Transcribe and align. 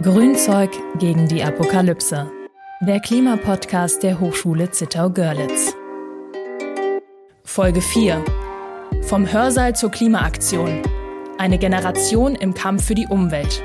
Grünzeug 0.00 0.70
gegen 1.00 1.26
die 1.26 1.42
Apokalypse. 1.42 2.30
Der 2.82 3.00
Klimapodcast 3.00 4.00
der 4.04 4.20
Hochschule 4.20 4.70
Zittau-Görlitz. 4.70 5.74
Folge 7.42 7.80
4. 7.80 8.24
Vom 9.02 9.32
Hörsaal 9.32 9.74
zur 9.74 9.90
Klimaaktion. 9.90 10.82
Eine 11.38 11.58
Generation 11.58 12.36
im 12.36 12.54
Kampf 12.54 12.84
für 12.84 12.94
die 12.94 13.08
Umwelt. 13.08 13.60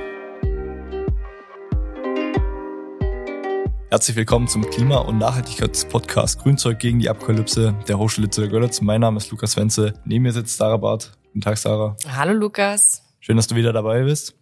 Herzlich 3.91 4.15
willkommen 4.17 4.47
zum 4.47 4.67
Klima- 4.67 5.01
und 5.01 5.19
Nachhaltigkeitspodcast 5.19 6.39
Grünzeug 6.39 6.79
gegen 6.79 6.97
die 6.97 7.09
Apokalypse 7.11 7.75
der 7.87 7.99
Hochschule 7.99 8.31
Zittau-Görlitz. 8.31 8.81
Mein 8.81 9.01
Name 9.01 9.17
ist 9.17 9.29
Lukas 9.29 9.55
Wenze. 9.55 9.93
Neben 10.03 10.23
mir 10.23 10.31
sitzt 10.31 10.57
Sarah 10.57 10.77
Barth. 10.77 11.11
Guten 11.25 11.41
Tag, 11.41 11.59
Sarah. 11.59 11.95
Hallo, 12.11 12.33
Lukas. 12.33 13.03
Schön, 13.19 13.37
dass 13.37 13.45
du 13.45 13.55
wieder 13.55 13.71
dabei 13.71 14.01
bist. 14.01 14.35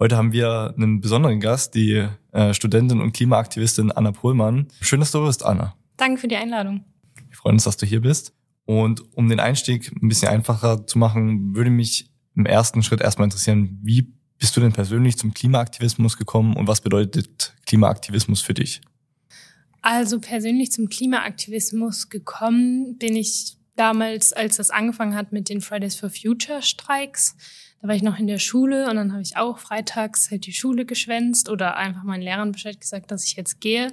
Heute 0.00 0.16
haben 0.16 0.32
wir 0.32 0.74
einen 0.76 1.00
besonderen 1.00 1.38
Gast, 1.38 1.74
die 1.76 2.08
äh, 2.32 2.52
Studentin 2.52 3.00
und 3.00 3.12
Klimaaktivistin 3.12 3.92
Anna 3.92 4.10
Pohlmann. 4.10 4.66
Schön, 4.80 4.98
dass 4.98 5.12
du 5.12 5.24
bist, 5.24 5.44
Anna. 5.44 5.76
Danke 5.96 6.20
für 6.20 6.26
die 6.26 6.36
Einladung. 6.36 6.84
Wir 7.28 7.36
freuen 7.36 7.54
uns, 7.54 7.64
dass 7.64 7.76
du 7.76 7.86
hier 7.86 8.00
bist. 8.00 8.32
Und 8.64 9.02
um 9.14 9.28
den 9.28 9.38
Einstieg 9.38 9.92
ein 9.92 10.08
bisschen 10.08 10.28
einfacher 10.28 10.84
zu 10.86 10.98
machen, 10.98 11.54
würde 11.54 11.70
mich 11.70 12.10
im 12.34 12.44
ersten 12.44 12.82
Schritt 12.82 13.02
erstmal 13.02 13.26
interessieren, 13.26 13.78
wie 13.82 14.12
bist 14.38 14.56
du 14.56 14.60
denn 14.60 14.72
persönlich 14.72 15.16
zum 15.16 15.32
Klimaaktivismus 15.32 16.16
gekommen 16.16 16.56
und 16.56 16.66
was 16.66 16.80
bedeutet 16.80 17.54
Klimaaktivismus 17.66 18.40
für 18.40 18.54
dich? 18.54 18.80
Also 19.80 20.18
persönlich 20.18 20.72
zum 20.72 20.88
Klimaaktivismus 20.88 22.08
gekommen 22.08 22.96
bin 22.98 23.14
ich 23.14 23.58
damals, 23.76 24.32
als 24.32 24.56
das 24.56 24.70
angefangen 24.70 25.14
hat 25.14 25.32
mit 25.32 25.48
den 25.48 25.60
Fridays 25.60 25.96
for 25.96 26.10
Future 26.10 26.62
Streiks. 26.62 27.36
Da 27.80 27.88
war 27.88 27.94
ich 27.94 28.02
noch 28.02 28.18
in 28.18 28.26
der 28.26 28.38
Schule 28.38 28.88
und 28.88 28.96
dann 28.96 29.12
habe 29.12 29.22
ich 29.22 29.36
auch 29.36 29.58
freitags 29.58 30.30
halt 30.30 30.46
die 30.46 30.52
Schule 30.52 30.84
geschwänzt 30.84 31.48
oder 31.50 31.76
einfach 31.76 32.02
meinen 32.04 32.22
Lehrern 32.22 32.52
Bescheid 32.52 32.80
gesagt, 32.80 33.10
dass 33.10 33.26
ich 33.26 33.36
jetzt 33.36 33.60
gehe. 33.60 33.92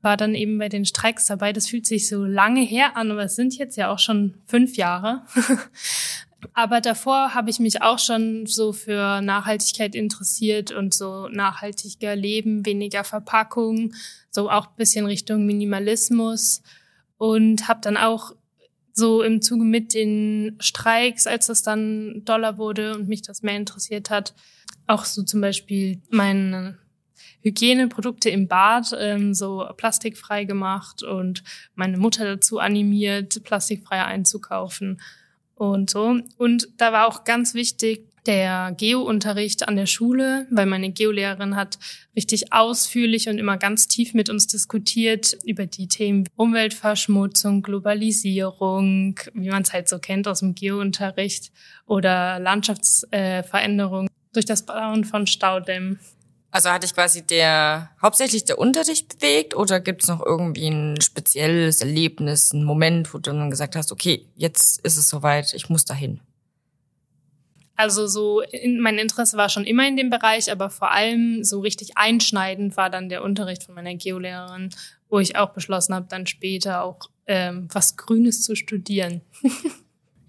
War 0.00 0.16
dann 0.16 0.34
eben 0.34 0.58
bei 0.58 0.68
den 0.68 0.84
Streiks 0.84 1.26
dabei. 1.26 1.52
Das 1.52 1.68
fühlt 1.68 1.86
sich 1.86 2.08
so 2.08 2.24
lange 2.24 2.60
her 2.60 2.96
an, 2.96 3.10
aber 3.10 3.24
es 3.24 3.36
sind 3.36 3.56
jetzt 3.58 3.76
ja 3.76 3.90
auch 3.90 3.98
schon 3.98 4.34
fünf 4.46 4.76
Jahre. 4.76 5.22
aber 6.54 6.80
davor 6.80 7.34
habe 7.34 7.50
ich 7.50 7.58
mich 7.58 7.82
auch 7.82 7.98
schon 7.98 8.46
so 8.46 8.72
für 8.72 9.20
Nachhaltigkeit 9.20 9.94
interessiert 9.94 10.70
und 10.70 10.94
so 10.94 11.28
nachhaltiger 11.28 12.14
Leben, 12.14 12.64
weniger 12.64 13.04
Verpackung, 13.04 13.94
so 14.30 14.50
auch 14.50 14.66
bisschen 14.66 15.06
Richtung 15.06 15.44
Minimalismus 15.46 16.62
und 17.18 17.68
habe 17.68 17.80
dann 17.82 17.96
auch 17.96 18.32
so 18.96 19.22
im 19.22 19.42
Zuge 19.42 19.64
mit 19.64 19.92
den 19.94 20.56
Streiks, 20.58 21.26
als 21.26 21.46
das 21.46 21.62
dann 21.62 22.22
Dollar 22.24 22.56
wurde 22.56 22.94
und 22.94 23.08
mich 23.08 23.22
das 23.22 23.42
mehr 23.42 23.56
interessiert 23.56 24.08
hat, 24.10 24.34
auch 24.86 25.04
so 25.04 25.22
zum 25.22 25.42
Beispiel 25.42 26.00
meine 26.08 26.78
Hygieneprodukte 27.42 28.30
im 28.30 28.48
Bad 28.48 28.96
ähm, 28.98 29.34
so 29.34 29.68
plastikfrei 29.76 30.44
gemacht 30.44 31.02
und 31.02 31.44
meine 31.74 31.98
Mutter 31.98 32.24
dazu 32.24 32.58
animiert, 32.58 33.44
plastikfrei 33.44 34.02
einzukaufen 34.02 35.00
und 35.54 35.90
so. 35.90 36.18
Und 36.38 36.68
da 36.78 36.92
war 36.92 37.06
auch 37.06 37.24
ganz 37.24 37.54
wichtig, 37.54 38.08
der 38.26 38.74
Geo-Unterricht 38.76 39.68
an 39.68 39.76
der 39.76 39.86
Schule, 39.86 40.46
weil 40.50 40.66
meine 40.66 40.90
Geolehrerin 40.90 41.56
hat 41.56 41.78
richtig 42.14 42.52
ausführlich 42.52 43.28
und 43.28 43.38
immer 43.38 43.56
ganz 43.56 43.88
tief 43.88 44.14
mit 44.14 44.28
uns 44.28 44.46
diskutiert 44.46 45.36
über 45.44 45.66
die 45.66 45.88
Themen 45.88 46.28
Umweltverschmutzung, 46.36 47.62
Globalisierung, 47.62 49.20
wie 49.34 49.50
man 49.50 49.62
es 49.62 49.72
halt 49.72 49.88
so 49.88 49.98
kennt 49.98 50.28
aus 50.28 50.40
dem 50.40 50.54
Geo-Unterricht 50.54 51.52
oder 51.86 52.38
Landschaftsveränderung 52.38 54.08
durch 54.32 54.46
das 54.46 54.66
Bauen 54.66 55.04
von 55.04 55.26
Staudämmen. 55.26 55.98
Also 56.50 56.70
hatte 56.70 56.86
ich 56.86 56.94
quasi 56.94 57.26
der 57.26 57.90
hauptsächlich 58.00 58.44
der 58.44 58.58
Unterricht 58.58 59.18
bewegt 59.18 59.54
oder 59.54 59.78
gibt 59.78 60.02
es 60.02 60.08
noch 60.08 60.24
irgendwie 60.24 60.68
ein 60.68 61.00
spezielles 61.00 61.82
Erlebnis, 61.82 62.52
einen 62.52 62.64
Moment, 62.64 63.12
wo 63.12 63.18
du 63.18 63.30
dann 63.30 63.50
gesagt 63.50 63.76
hast, 63.76 63.92
okay, 63.92 64.24
jetzt 64.36 64.80
ist 64.80 64.96
es 64.96 65.08
soweit, 65.08 65.52
ich 65.52 65.68
muss 65.68 65.84
dahin? 65.84 66.20
Also 67.76 68.06
so, 68.06 68.40
in, 68.40 68.80
mein 68.80 68.98
Interesse 68.98 69.36
war 69.36 69.48
schon 69.48 69.64
immer 69.64 69.86
in 69.86 69.96
dem 69.96 70.10
Bereich, 70.10 70.50
aber 70.50 70.70
vor 70.70 70.90
allem 70.90 71.44
so 71.44 71.60
richtig 71.60 71.96
einschneidend 71.96 72.76
war 72.76 72.90
dann 72.90 73.08
der 73.08 73.22
Unterricht 73.22 73.64
von 73.64 73.74
meiner 73.74 73.94
Geolehrerin, 73.94 74.70
wo 75.08 75.18
ich 75.18 75.36
auch 75.36 75.50
beschlossen 75.50 75.94
habe, 75.94 76.06
dann 76.08 76.26
später 76.26 76.82
auch 76.82 76.98
ähm, 77.26 77.68
was 77.72 77.96
Grünes 77.96 78.42
zu 78.42 78.56
studieren. 78.56 79.20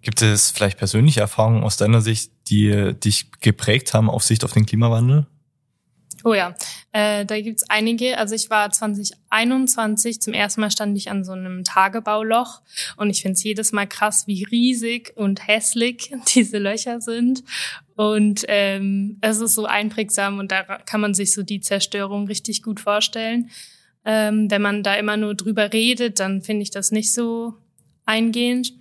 Gibt 0.02 0.22
es 0.22 0.52
vielleicht 0.52 0.78
persönliche 0.78 1.22
Erfahrungen 1.22 1.63
aus 1.63 1.78
deiner 1.78 2.02
Sicht, 2.02 2.31
die 2.47 2.94
dich 2.94 3.31
geprägt 3.40 3.94
haben 3.94 4.09
auf 4.09 4.24
Sicht 4.24 4.44
auf 4.44 4.53
den 4.53 4.66
Klimawandel? 4.66 5.25
Oh 6.23 6.33
ja, 6.33 6.55
äh, 6.94 7.25
da 7.25 7.39
gibt's 7.39 7.69
einige. 7.69 8.17
Also 8.17 8.33
ich 8.33 8.50
war 8.50 8.72
2021, 8.72 10.19
zum 10.19 10.33
ersten 10.33 10.61
Mal 10.61 10.72
stand 10.72 10.97
ich 10.97 11.11
an 11.11 11.23
so 11.23 11.33
einem 11.33 11.63
Tagebauloch 11.63 12.61
und 12.95 13.09
ich 13.09 13.22
finde 13.22 13.33
es 13.33 13.44
jedes 13.44 13.72
Mal 13.72 13.85
krass, 13.85 14.25
wie 14.25 14.44
riesig 14.44 15.13
und 15.16 15.47
hässlich 15.47 16.11
diese 16.35 16.57
Löcher 16.57 17.01
sind. 17.01 17.44
Und 17.95 18.45
ähm, 18.47 19.17
es 19.22 19.39
ist 19.39 19.53
so 19.55 19.66
einprägsam 19.66 20.39
und 20.39 20.51
da 20.51 20.63
kann 20.63 21.01
man 21.01 21.13
sich 21.13 21.33
so 21.33 21.44
die 21.44 21.61
Zerstörung 21.61 22.28
richtig 22.28 22.63
gut 22.63 22.79
vorstellen. 22.79 23.49
Ähm, 24.05 24.49
wenn 24.49 24.61
man 24.61 24.84
da 24.84 24.95
immer 24.95 25.17
nur 25.17 25.35
drüber 25.35 25.73
redet, 25.73 26.19
dann 26.19 26.41
finde 26.41 26.63
ich 26.63 26.72
das 26.72 26.91
nicht 26.91 27.13
so 27.13 27.55
eingehend. 28.05 28.73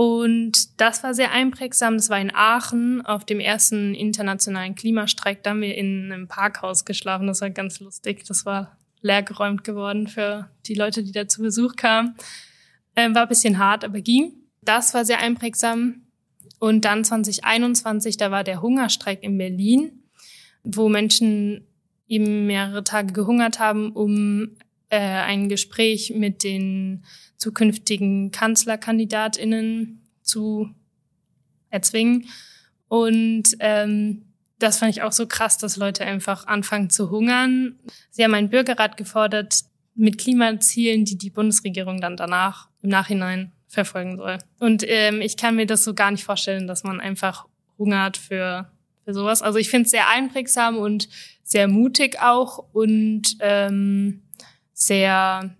Und 0.00 0.80
das 0.80 1.02
war 1.02 1.12
sehr 1.12 1.30
einprägsam. 1.30 1.98
Das 1.98 2.08
war 2.08 2.18
in 2.18 2.34
Aachen 2.34 3.04
auf 3.04 3.26
dem 3.26 3.38
ersten 3.38 3.94
internationalen 3.94 4.74
Klimastreik. 4.74 5.42
Da 5.42 5.50
haben 5.50 5.60
wir 5.60 5.74
in 5.74 6.10
einem 6.10 6.26
Parkhaus 6.26 6.86
geschlafen. 6.86 7.26
Das 7.26 7.42
war 7.42 7.50
ganz 7.50 7.80
lustig. 7.80 8.24
Das 8.24 8.46
war 8.46 8.78
leergeräumt 9.02 9.62
geworden 9.62 10.08
für 10.08 10.48
die 10.64 10.72
Leute, 10.72 11.02
die 11.02 11.12
da 11.12 11.28
zu 11.28 11.42
Besuch 11.42 11.76
kamen. 11.76 12.14
Ähm, 12.96 13.14
war 13.14 13.24
ein 13.24 13.28
bisschen 13.28 13.58
hart, 13.58 13.84
aber 13.84 14.00
ging. 14.00 14.32
Das 14.62 14.94
war 14.94 15.04
sehr 15.04 15.20
einprägsam. 15.20 16.06
Und 16.58 16.86
dann 16.86 17.04
2021, 17.04 18.16
da 18.16 18.30
war 18.30 18.42
der 18.42 18.62
Hungerstreik 18.62 19.22
in 19.22 19.36
Berlin, 19.36 20.04
wo 20.64 20.88
Menschen 20.88 21.66
eben 22.08 22.46
mehrere 22.46 22.84
Tage 22.84 23.12
gehungert 23.12 23.58
haben, 23.58 23.92
um 23.92 24.56
äh, 24.90 24.98
ein 24.98 25.48
Gespräch 25.48 26.12
mit 26.14 26.44
den 26.44 27.04
zukünftigen 27.36 28.30
Kanzlerkandidatinnen 28.30 30.02
zu 30.22 30.68
erzwingen. 31.70 32.28
Und 32.88 33.56
ähm, 33.60 34.22
das 34.58 34.78
fand 34.78 34.90
ich 34.90 35.02
auch 35.02 35.12
so 35.12 35.26
krass, 35.26 35.58
dass 35.58 35.76
Leute 35.76 36.04
einfach 36.04 36.46
anfangen 36.46 36.90
zu 36.90 37.10
hungern. 37.10 37.78
Sie 38.10 38.22
haben 38.22 38.34
einen 38.34 38.50
Bürgerrat 38.50 38.96
gefordert 38.96 39.62
mit 39.94 40.18
Klimazielen, 40.18 41.04
die 41.04 41.16
die 41.16 41.30
Bundesregierung 41.30 42.00
dann 42.00 42.16
danach 42.16 42.68
im 42.82 42.90
Nachhinein 42.90 43.52
verfolgen 43.68 44.16
soll. 44.16 44.38
Und 44.58 44.84
ähm, 44.86 45.20
ich 45.20 45.36
kann 45.36 45.56
mir 45.56 45.66
das 45.66 45.84
so 45.84 45.94
gar 45.94 46.10
nicht 46.10 46.24
vorstellen, 46.24 46.66
dass 46.66 46.84
man 46.84 47.00
einfach 47.00 47.46
hungert 47.78 48.16
für, 48.16 48.70
für 49.04 49.14
sowas. 49.14 49.42
Also 49.42 49.58
ich 49.58 49.70
finde 49.70 49.86
es 49.86 49.90
sehr 49.92 50.08
einprägsam 50.08 50.76
und 50.76 51.08
sehr 51.42 51.68
mutig 51.68 52.20
auch 52.20 52.66
und 52.72 53.36
ähm, 53.40 54.22
sehr 54.80 55.54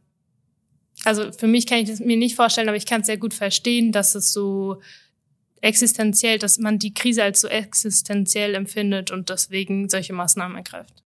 also 1.04 1.32
für 1.32 1.46
mich 1.46 1.66
kann 1.66 1.78
ich 1.78 1.88
das 1.88 2.00
mir 2.00 2.16
nicht 2.16 2.36
vorstellen, 2.36 2.68
aber 2.68 2.76
ich 2.76 2.86
kann 2.86 3.00
es 3.00 3.06
sehr 3.06 3.16
gut 3.16 3.34
verstehen, 3.34 3.92
dass 3.92 4.14
es 4.14 4.32
so 4.32 4.80
existenziell, 5.60 6.38
dass 6.38 6.58
man 6.58 6.78
die 6.78 6.94
Krise 6.94 7.22
als 7.22 7.40
so 7.40 7.48
existenziell 7.48 8.54
empfindet 8.54 9.10
und 9.10 9.30
deswegen 9.30 9.88
solche 9.88 10.12
Maßnahmen 10.12 10.56
ergreift. 10.56 11.02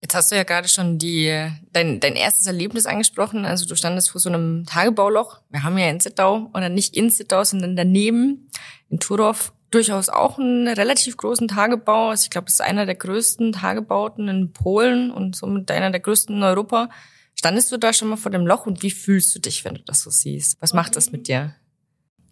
Jetzt 0.00 0.14
hast 0.14 0.30
du 0.30 0.36
ja 0.36 0.44
gerade 0.44 0.68
schon 0.68 0.98
die, 0.98 1.50
dein, 1.72 1.98
dein 1.98 2.14
erstes 2.14 2.46
Erlebnis 2.46 2.86
angesprochen. 2.86 3.44
Also 3.44 3.66
du 3.66 3.74
standest 3.74 4.10
vor 4.10 4.20
so 4.20 4.28
einem 4.28 4.64
Tagebauloch. 4.64 5.40
Wir 5.50 5.64
haben 5.64 5.76
ja 5.76 5.90
in 5.90 5.98
Zittau, 5.98 6.50
oder 6.54 6.68
nicht 6.68 6.96
in 6.96 7.10
Zittau, 7.10 7.42
sondern 7.42 7.74
daneben 7.74 8.48
in 8.90 9.00
Turov 9.00 9.52
durchaus 9.70 10.08
auch 10.08 10.38
einen 10.38 10.68
relativ 10.68 11.16
großen 11.16 11.48
Tagebau. 11.48 12.08
Also 12.10 12.24
ich 12.24 12.30
glaube, 12.30 12.46
es 12.48 12.54
ist 12.54 12.60
einer 12.60 12.86
der 12.86 12.94
größten 12.94 13.52
Tagebauten 13.52 14.28
in 14.28 14.52
Polen 14.52 15.10
und 15.10 15.36
somit 15.36 15.70
einer 15.70 15.90
der 15.90 16.00
größten 16.00 16.36
in 16.36 16.42
Europa. 16.42 16.88
Standest 17.34 17.70
du 17.70 17.76
da 17.76 17.92
schon 17.92 18.08
mal 18.08 18.16
vor 18.16 18.32
dem 18.32 18.46
Loch 18.46 18.66
und 18.66 18.82
wie 18.82 18.90
fühlst 18.90 19.34
du 19.34 19.38
dich, 19.38 19.64
wenn 19.64 19.74
du 19.74 19.82
das 19.82 20.02
so 20.02 20.10
siehst? 20.10 20.60
Was 20.60 20.72
macht 20.72 20.96
das 20.96 21.12
mit 21.12 21.28
dir? 21.28 21.54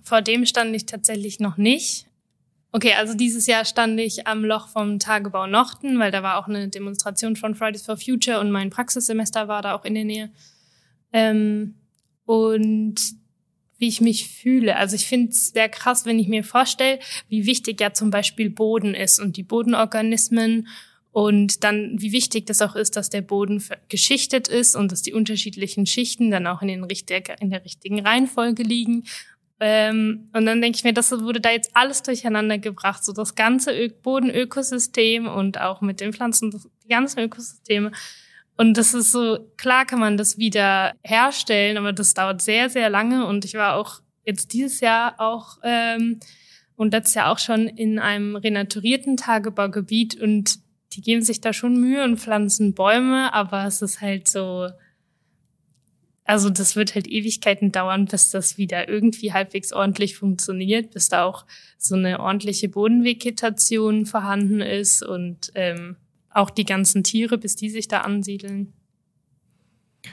Vor 0.02 0.22
dem 0.22 0.46
stand 0.46 0.74
ich 0.74 0.86
tatsächlich 0.86 1.40
noch 1.40 1.56
nicht. 1.56 2.06
Okay, 2.72 2.94
also 2.94 3.14
dieses 3.14 3.46
Jahr 3.46 3.64
stand 3.64 3.98
ich 4.00 4.26
am 4.26 4.44
Loch 4.44 4.68
vom 4.68 4.98
Tagebau 4.98 5.46
Nochten, 5.46 5.98
weil 5.98 6.10
da 6.10 6.22
war 6.22 6.38
auch 6.38 6.48
eine 6.48 6.68
Demonstration 6.68 7.36
von 7.36 7.54
Fridays 7.54 7.82
for 7.82 7.96
Future 7.96 8.40
und 8.40 8.50
mein 8.50 8.70
Praxissemester 8.70 9.48
war 9.48 9.62
da 9.62 9.74
auch 9.74 9.84
in 9.84 9.94
der 9.94 10.04
Nähe. 10.04 10.30
Ähm, 11.12 11.76
und 12.24 12.96
wie 13.78 13.88
ich 13.88 14.00
mich 14.00 14.28
fühle. 14.28 14.76
Also 14.76 14.96
ich 14.96 15.06
finde 15.06 15.30
es 15.30 15.48
sehr 15.48 15.68
krass, 15.68 16.06
wenn 16.06 16.18
ich 16.18 16.28
mir 16.28 16.44
vorstelle, 16.44 16.98
wie 17.28 17.46
wichtig 17.46 17.80
ja 17.80 17.92
zum 17.92 18.10
Beispiel 18.10 18.50
Boden 18.50 18.94
ist 18.94 19.18
und 19.18 19.36
die 19.36 19.42
Bodenorganismen 19.42 20.68
und 21.12 21.64
dann, 21.64 21.96
wie 21.98 22.12
wichtig 22.12 22.44
das 22.44 22.60
auch 22.60 22.76
ist, 22.76 22.96
dass 22.96 23.08
der 23.08 23.22
Boden 23.22 23.62
geschichtet 23.88 24.48
ist 24.48 24.76
und 24.76 24.92
dass 24.92 25.00
die 25.00 25.14
unterschiedlichen 25.14 25.86
Schichten 25.86 26.30
dann 26.30 26.46
auch 26.46 26.60
in, 26.60 26.68
den 26.68 26.84
richtig, 26.84 27.34
in 27.40 27.48
der 27.48 27.64
richtigen 27.64 28.00
Reihenfolge 28.00 28.62
liegen. 28.62 29.04
Ähm, 29.58 30.28
und 30.34 30.44
dann 30.44 30.60
denke 30.60 30.76
ich 30.76 30.84
mir, 30.84 30.92
das 30.92 31.10
wurde 31.12 31.40
da 31.40 31.50
jetzt 31.50 31.70
alles 31.74 32.02
durcheinander 32.02 32.58
gebracht, 32.58 33.02
so 33.02 33.12
das 33.12 33.34
ganze 33.34 33.72
Ö 33.72 33.88
Bodenökosystem 34.02 35.26
und 35.26 35.58
auch 35.58 35.80
mit 35.80 36.00
den 36.00 36.12
Pflanzen, 36.12 36.50
die 36.50 36.88
ganzen 36.88 37.20
Ökosysteme. 37.20 37.92
Und 38.56 38.76
das 38.76 38.94
ist 38.94 39.12
so, 39.12 39.38
klar 39.56 39.84
kann 39.84 40.00
man 40.00 40.16
das 40.16 40.38
wieder 40.38 40.94
herstellen, 41.02 41.76
aber 41.76 41.92
das 41.92 42.14
dauert 42.14 42.40
sehr, 42.40 42.70
sehr 42.70 42.88
lange. 42.88 43.26
Und 43.26 43.44
ich 43.44 43.54
war 43.54 43.76
auch 43.76 44.00
jetzt 44.24 44.52
dieses 44.52 44.80
Jahr 44.80 45.20
auch 45.20 45.58
ähm, 45.62 46.20
und 46.74 46.92
letztes 46.92 47.14
Jahr 47.14 47.30
auch 47.30 47.38
schon 47.38 47.68
in 47.68 47.98
einem 47.98 48.36
renaturierten 48.36 49.16
Tagebaugebiet 49.16 50.20
und 50.20 50.58
die 50.92 51.00
geben 51.00 51.22
sich 51.22 51.40
da 51.40 51.52
schon 51.52 51.80
Mühe 51.80 52.04
und 52.04 52.18
pflanzen 52.18 52.74
Bäume, 52.74 53.32
aber 53.32 53.66
es 53.66 53.82
ist 53.82 54.00
halt 54.00 54.28
so, 54.28 54.68
also 56.24 56.50
das 56.50 56.76
wird 56.76 56.94
halt 56.94 57.06
Ewigkeiten 57.06 57.72
dauern, 57.72 58.06
bis 58.06 58.30
das 58.30 58.58
wieder 58.58 58.88
irgendwie 58.88 59.32
halbwegs 59.32 59.72
ordentlich 59.72 60.16
funktioniert, 60.16 60.90
bis 60.90 61.08
da 61.08 61.24
auch 61.24 61.46
so 61.78 61.94
eine 61.94 62.20
ordentliche 62.20 62.68
Bodenvegetation 62.68 64.06
vorhanden 64.06 64.60
ist 64.60 65.02
und 65.02 65.52
ähm, 65.54 65.96
auch 66.36 66.50
die 66.50 66.64
ganzen 66.64 67.02
Tiere, 67.02 67.38
bis 67.38 67.56
die 67.56 67.70
sich 67.70 67.88
da 67.88 68.02
ansiedeln. 68.02 68.72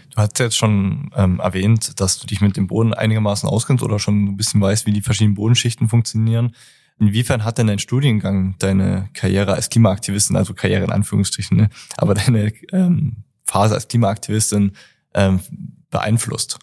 Du 0.10 0.18
hast 0.18 0.40
jetzt 0.40 0.58
schon 0.58 1.12
ähm, 1.16 1.40
erwähnt, 1.40 2.00
dass 2.00 2.20
du 2.20 2.28
dich 2.28 2.42
mit 2.42 2.58
dem 2.58 2.68
Boden 2.68 2.94
einigermaßen 2.94 3.48
auskennst 3.48 3.84
oder 3.84 4.00
schon 4.00 4.26
ein 4.26 4.38
bisschen 4.38 4.62
weißt, 4.62 4.86
wie 4.86 4.94
die 4.94 5.02
verschiedenen 5.02 5.36
Bodenschichten 5.36 5.90
funktionieren. 5.90 6.56
Inwiefern 7.00 7.44
hat 7.44 7.58
denn 7.58 7.68
dein 7.68 7.80
Studiengang 7.80 8.56
deine 8.60 9.10
Karriere 9.14 9.54
als 9.54 9.70
Klimaaktivistin, 9.70 10.36
also 10.36 10.54
Karriere 10.54 10.84
in 10.84 10.92
Anführungsstrichen, 10.92 11.58
ne, 11.58 11.70
aber 11.98 12.14
deine 12.14 12.54
ähm, 12.72 13.24
Phase 13.46 13.74
als 13.74 13.88
Klimaaktivistin 13.88 14.74
ähm, 15.14 15.40
beeinflusst? 15.90 16.60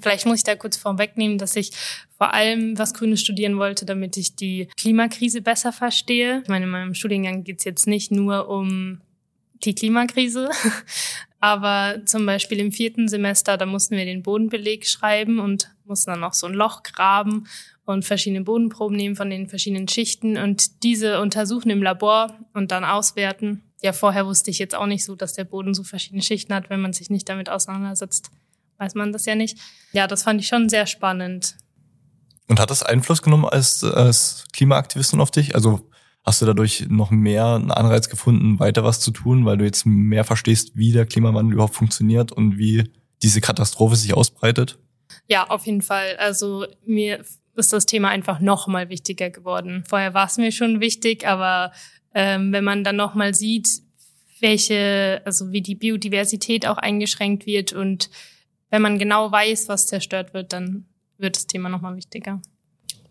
Vielleicht 0.00 0.26
muss 0.26 0.38
ich 0.38 0.44
da 0.44 0.54
kurz 0.56 0.76
vorwegnehmen, 0.76 1.38
dass 1.38 1.56
ich 1.56 1.70
vor 2.16 2.34
allem 2.34 2.78
was 2.78 2.94
Grünes 2.94 3.20
studieren 3.20 3.58
wollte, 3.58 3.86
damit 3.86 4.16
ich 4.16 4.34
die 4.34 4.68
Klimakrise 4.76 5.40
besser 5.40 5.72
verstehe. 5.72 6.40
Ich 6.42 6.48
meine, 6.48 6.64
in 6.64 6.70
meinem 6.70 6.94
Studiengang 6.94 7.44
geht 7.44 7.58
es 7.58 7.64
jetzt 7.64 7.86
nicht 7.86 8.10
nur 8.10 8.48
um 8.48 9.00
die 9.64 9.74
Klimakrise, 9.74 10.50
aber 11.40 12.02
zum 12.04 12.26
Beispiel 12.26 12.58
im 12.58 12.72
vierten 12.72 13.08
Semester, 13.08 13.56
da 13.56 13.66
mussten 13.66 13.96
wir 13.96 14.04
den 14.04 14.22
Bodenbeleg 14.22 14.86
schreiben 14.86 15.38
und 15.38 15.74
mussten 15.84 16.10
dann 16.10 16.20
noch 16.20 16.34
so 16.34 16.46
ein 16.46 16.54
Loch 16.54 16.82
graben 16.82 17.46
und 17.84 18.04
verschiedene 18.04 18.44
Bodenproben 18.44 18.96
nehmen 18.96 19.16
von 19.16 19.30
den 19.30 19.48
verschiedenen 19.48 19.88
Schichten 19.88 20.36
und 20.36 20.82
diese 20.82 21.20
untersuchen 21.20 21.70
im 21.70 21.82
Labor 21.82 22.36
und 22.52 22.70
dann 22.70 22.84
auswerten. 22.84 23.62
Ja, 23.80 23.92
vorher 23.92 24.26
wusste 24.26 24.50
ich 24.50 24.58
jetzt 24.58 24.74
auch 24.74 24.86
nicht 24.86 25.04
so, 25.04 25.14
dass 25.14 25.34
der 25.34 25.44
Boden 25.44 25.72
so 25.72 25.84
verschiedene 25.84 26.22
Schichten 26.22 26.52
hat, 26.52 26.68
wenn 26.68 26.80
man 26.80 26.92
sich 26.92 27.10
nicht 27.10 27.28
damit 27.28 27.48
auseinandersetzt 27.48 28.30
weiß 28.78 28.94
man 28.94 29.12
das 29.12 29.26
ja 29.26 29.34
nicht. 29.34 29.58
Ja, 29.92 30.06
das 30.06 30.22
fand 30.22 30.40
ich 30.40 30.48
schon 30.48 30.68
sehr 30.68 30.86
spannend. 30.86 31.56
Und 32.48 32.60
hat 32.60 32.70
das 32.70 32.82
Einfluss 32.82 33.22
genommen 33.22 33.44
als, 33.44 33.84
als 33.84 34.46
Klimaaktivistin 34.52 35.20
auf 35.20 35.30
dich? 35.30 35.54
Also 35.54 35.90
hast 36.24 36.40
du 36.40 36.46
dadurch 36.46 36.86
noch 36.88 37.10
mehr 37.10 37.46
einen 37.54 37.70
Anreiz 37.70 38.08
gefunden, 38.08 38.58
weiter 38.58 38.84
was 38.84 39.00
zu 39.00 39.10
tun, 39.10 39.44
weil 39.44 39.58
du 39.58 39.64
jetzt 39.64 39.84
mehr 39.84 40.24
verstehst, 40.24 40.72
wie 40.74 40.92
der 40.92 41.06
Klimawandel 41.06 41.54
überhaupt 41.54 41.74
funktioniert 41.74 42.32
und 42.32 42.58
wie 42.58 42.90
diese 43.22 43.40
Katastrophe 43.40 43.96
sich 43.96 44.14
ausbreitet? 44.14 44.78
Ja, 45.26 45.48
auf 45.48 45.66
jeden 45.66 45.82
Fall. 45.82 46.16
Also 46.18 46.66
mir 46.86 47.24
ist 47.54 47.72
das 47.72 47.86
Thema 47.86 48.08
einfach 48.08 48.40
noch 48.40 48.66
mal 48.66 48.88
wichtiger 48.88 49.30
geworden. 49.30 49.84
Vorher 49.86 50.14
war 50.14 50.26
es 50.26 50.36
mir 50.36 50.52
schon 50.52 50.80
wichtig, 50.80 51.26
aber 51.26 51.72
ähm, 52.14 52.52
wenn 52.52 52.64
man 52.64 52.84
dann 52.84 52.96
noch 52.96 53.14
mal 53.14 53.34
sieht, 53.34 53.68
welche, 54.40 55.20
also 55.24 55.50
wie 55.50 55.62
die 55.62 55.74
Biodiversität 55.74 56.66
auch 56.66 56.78
eingeschränkt 56.78 57.46
wird 57.46 57.72
und 57.72 58.10
wenn 58.70 58.82
man 58.82 58.98
genau 58.98 59.30
weiß, 59.30 59.68
was 59.68 59.86
zerstört 59.86 60.34
wird, 60.34 60.52
dann 60.52 60.86
wird 61.16 61.36
das 61.36 61.46
Thema 61.46 61.68
nochmal 61.68 61.96
wichtiger. 61.96 62.40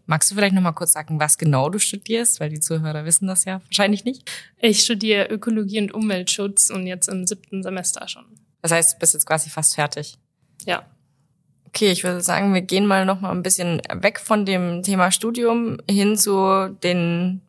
Magst 0.06 0.32
du 0.32 0.36
vielleicht 0.36 0.56
nochmal 0.56 0.74
kurz 0.74 0.94
sagen, 0.94 1.20
was 1.20 1.38
genau 1.38 1.70
du 1.70 1.80
studierst? 1.80 2.40
Weil 2.40 2.50
die 2.50 2.62
Zuhörer 2.62 3.04
wissen 3.04 3.28
das 3.28 3.44
ja 3.44 3.62
wahrscheinlich 3.66 4.06
nicht. 4.06 4.30
Ich 4.58 4.80
studiere 4.80 5.28
Ökologie 5.28 5.82
und 5.82 5.94
Umweltschutz 5.94 6.70
und 6.70 6.88
jetzt 6.88 7.10
im 7.10 7.28
siebten 7.28 7.62
Semester 7.62 8.08
schon. 8.08 8.24
Das 8.62 8.72
heißt, 8.72 8.96
du 8.96 9.00
bist 9.00 9.14
jetzt 9.14 9.26
quasi 9.26 9.50
fast 9.50 9.76
fertig. 9.76 10.18
Ja. 10.66 10.86
Okay, 11.66 11.92
ich 11.92 12.06
würde 12.06 12.22
sagen, 12.22 12.54
wir 12.54 12.62
gehen 12.62 12.86
mal 12.86 13.06
noch 13.06 13.20
mal 13.20 13.32
ein 13.32 13.44
bisschen 13.44 13.82
weg 13.94 14.22
von 14.22 14.46
dem 14.46 14.82
Thema 14.82 15.12
Studium 15.12 15.78
hin 15.90 16.16
zu 16.16 16.70
den 16.82 17.42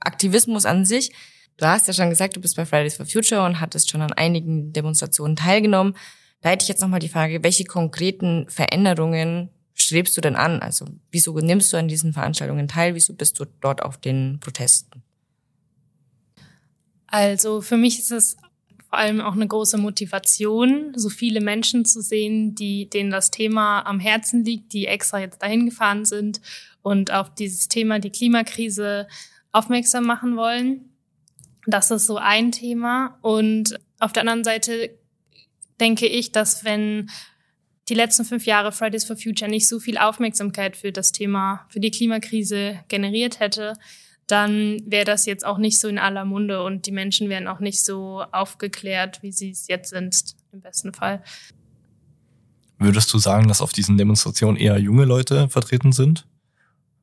Aktivismus 0.00 0.64
an 0.64 0.86
sich. 0.86 1.12
Du 1.58 1.66
hast 1.66 1.86
ja 1.86 1.92
schon 1.92 2.08
gesagt, 2.08 2.34
du 2.34 2.40
bist 2.40 2.56
bei 2.56 2.64
Fridays 2.64 2.96
for 2.96 3.04
Future 3.04 3.44
und 3.44 3.60
hattest 3.60 3.90
schon 3.90 4.00
an 4.00 4.14
einigen 4.14 4.72
Demonstrationen 4.72 5.36
teilgenommen. 5.36 5.94
Da 6.42 6.50
hätte 6.50 6.64
ich 6.64 6.68
jetzt 6.68 6.82
nochmal 6.82 7.00
die 7.00 7.08
Frage, 7.08 7.42
welche 7.42 7.64
konkreten 7.64 8.46
Veränderungen 8.48 9.48
strebst 9.74 10.16
du 10.16 10.20
denn 10.20 10.36
an? 10.36 10.60
Also 10.60 10.86
wieso 11.10 11.36
nimmst 11.38 11.72
du 11.72 11.76
an 11.76 11.88
diesen 11.88 12.12
Veranstaltungen 12.12 12.68
teil? 12.68 12.94
Wieso 12.94 13.14
bist 13.14 13.38
du 13.40 13.46
dort 13.60 13.82
auf 13.82 13.96
den 13.96 14.38
Protesten? 14.40 15.02
Also 17.06 17.60
für 17.60 17.76
mich 17.76 17.98
ist 17.98 18.10
es 18.10 18.36
vor 18.88 18.98
allem 18.98 19.20
auch 19.20 19.34
eine 19.34 19.46
große 19.46 19.78
Motivation, 19.78 20.92
so 20.96 21.08
viele 21.08 21.40
Menschen 21.40 21.84
zu 21.84 22.02
sehen, 22.02 22.54
die 22.54 22.90
denen 22.90 23.10
das 23.10 23.30
Thema 23.30 23.82
am 23.82 24.00
Herzen 24.00 24.44
liegt, 24.44 24.72
die 24.72 24.86
extra 24.86 25.20
jetzt 25.20 25.40
dahin 25.40 25.66
gefahren 25.66 26.04
sind 26.04 26.40
und 26.82 27.10
auf 27.10 27.32
dieses 27.34 27.68
Thema, 27.68 28.00
die 28.00 28.10
Klimakrise, 28.10 29.06
aufmerksam 29.52 30.04
machen 30.04 30.36
wollen. 30.36 30.90
Das 31.66 31.90
ist 31.90 32.06
so 32.06 32.16
ein 32.16 32.52
Thema. 32.52 33.18
Und 33.22 33.78
auf 33.98 34.12
der 34.12 34.22
anderen 34.22 34.44
Seite 34.44 34.98
denke 35.82 36.06
ich, 36.06 36.30
dass 36.30 36.64
wenn 36.64 37.10
die 37.88 37.94
letzten 37.94 38.24
fünf 38.24 38.46
Jahre 38.46 38.70
Fridays 38.70 39.04
for 39.04 39.16
Future 39.16 39.50
nicht 39.50 39.68
so 39.68 39.80
viel 39.80 39.98
Aufmerksamkeit 39.98 40.76
für 40.76 40.92
das 40.92 41.10
Thema, 41.10 41.66
für 41.68 41.80
die 41.80 41.90
Klimakrise 41.90 42.78
generiert 42.86 43.40
hätte, 43.40 43.74
dann 44.28 44.80
wäre 44.86 45.04
das 45.04 45.26
jetzt 45.26 45.44
auch 45.44 45.58
nicht 45.58 45.80
so 45.80 45.88
in 45.88 45.98
aller 45.98 46.24
Munde 46.24 46.62
und 46.62 46.86
die 46.86 46.92
Menschen 46.92 47.28
wären 47.28 47.48
auch 47.48 47.58
nicht 47.58 47.84
so 47.84 48.22
aufgeklärt, 48.30 49.22
wie 49.22 49.32
sie 49.32 49.50
es 49.50 49.66
jetzt 49.66 49.90
sind, 49.90 50.36
im 50.52 50.60
besten 50.60 50.94
Fall. 50.94 51.24
Würdest 52.78 53.12
du 53.12 53.18
sagen, 53.18 53.48
dass 53.48 53.60
auf 53.60 53.72
diesen 53.72 53.98
Demonstrationen 53.98 54.56
eher 54.56 54.78
junge 54.78 55.04
Leute 55.04 55.48
vertreten 55.48 55.92
sind? 55.92 56.26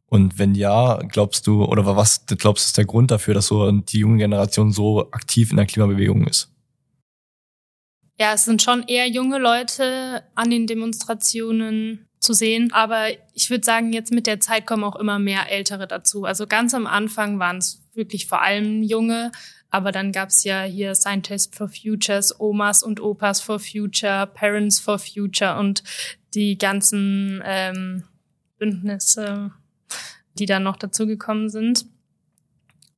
Und 0.06 0.40
wenn 0.40 0.56
ja, 0.56 1.00
glaubst 1.10 1.46
du, 1.46 1.66
oder 1.66 1.86
was 1.86 2.26
glaubst 2.26 2.66
du 2.66 2.68
ist 2.70 2.78
der 2.78 2.86
Grund 2.86 3.12
dafür, 3.12 3.34
dass 3.34 3.48
so 3.48 3.70
die 3.72 4.00
junge 4.00 4.18
Generation 4.18 4.72
so 4.72 5.12
aktiv 5.12 5.52
in 5.52 5.58
der 5.58 5.66
Klimabewegung 5.66 6.26
ist? 6.26 6.50
Ja, 8.19 8.33
es 8.33 8.44
sind 8.44 8.62
schon 8.62 8.83
eher 8.83 9.07
junge 9.07 9.39
Leute 9.39 10.24
an 10.36 10.50
den 10.50 10.68
Demonstrationen 10.68 12.06
zu 12.19 12.33
sehen. 12.33 12.74
Aber 12.74 13.07
ich 13.33 13.50
würde 13.50 13.63
sagen, 13.63 13.94
jetzt 13.94 14.12
mit 14.12 14.27
der 14.27 14.42
Zeit 14.42 14.68
kommen 14.68 14.83
auch 14.83 14.98
immer 14.98 15.19
mehr 15.19 15.50
Ältere 15.50 15.88
dazu. 15.88 16.25
Also 16.25 16.45
ganz 16.45 16.74
am 16.74 16.86
Anfang 16.86 17.39
waren 17.39 17.60
es 17.60 17.81
wirklich 17.94 18.27
vor 18.27 18.42
allem 18.42 18.83
junge. 18.83 19.31
Aber 19.69 19.94
dann 19.94 20.11
gab's 20.11 20.44
ja 20.44 20.64
hier 20.64 20.95
Scientists 20.95 21.56
for 21.56 21.69
Futures, 21.69 22.38
Omas 22.40 22.83
und 22.83 22.99
Opas 22.99 23.40
for 23.40 23.57
Future, 23.59 24.28
Parents 24.28 24.80
for 24.80 24.99
Future 24.99 25.57
und 25.57 25.83
die 26.33 26.57
ganzen 26.57 27.42
ähm, 27.45 28.04
Bündnisse, 28.57 29.52
die 30.33 30.45
dann 30.45 30.64
noch 30.64 30.76
dazugekommen 30.76 31.49
sind. 31.49 31.85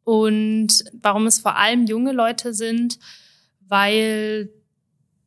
Und 0.04 0.84
warum 0.94 1.28
es 1.28 1.40
vor 1.40 1.58
allem 1.58 1.86
junge 1.86 2.12
Leute 2.12 2.56
sind, 2.56 2.98
weil 3.68 4.50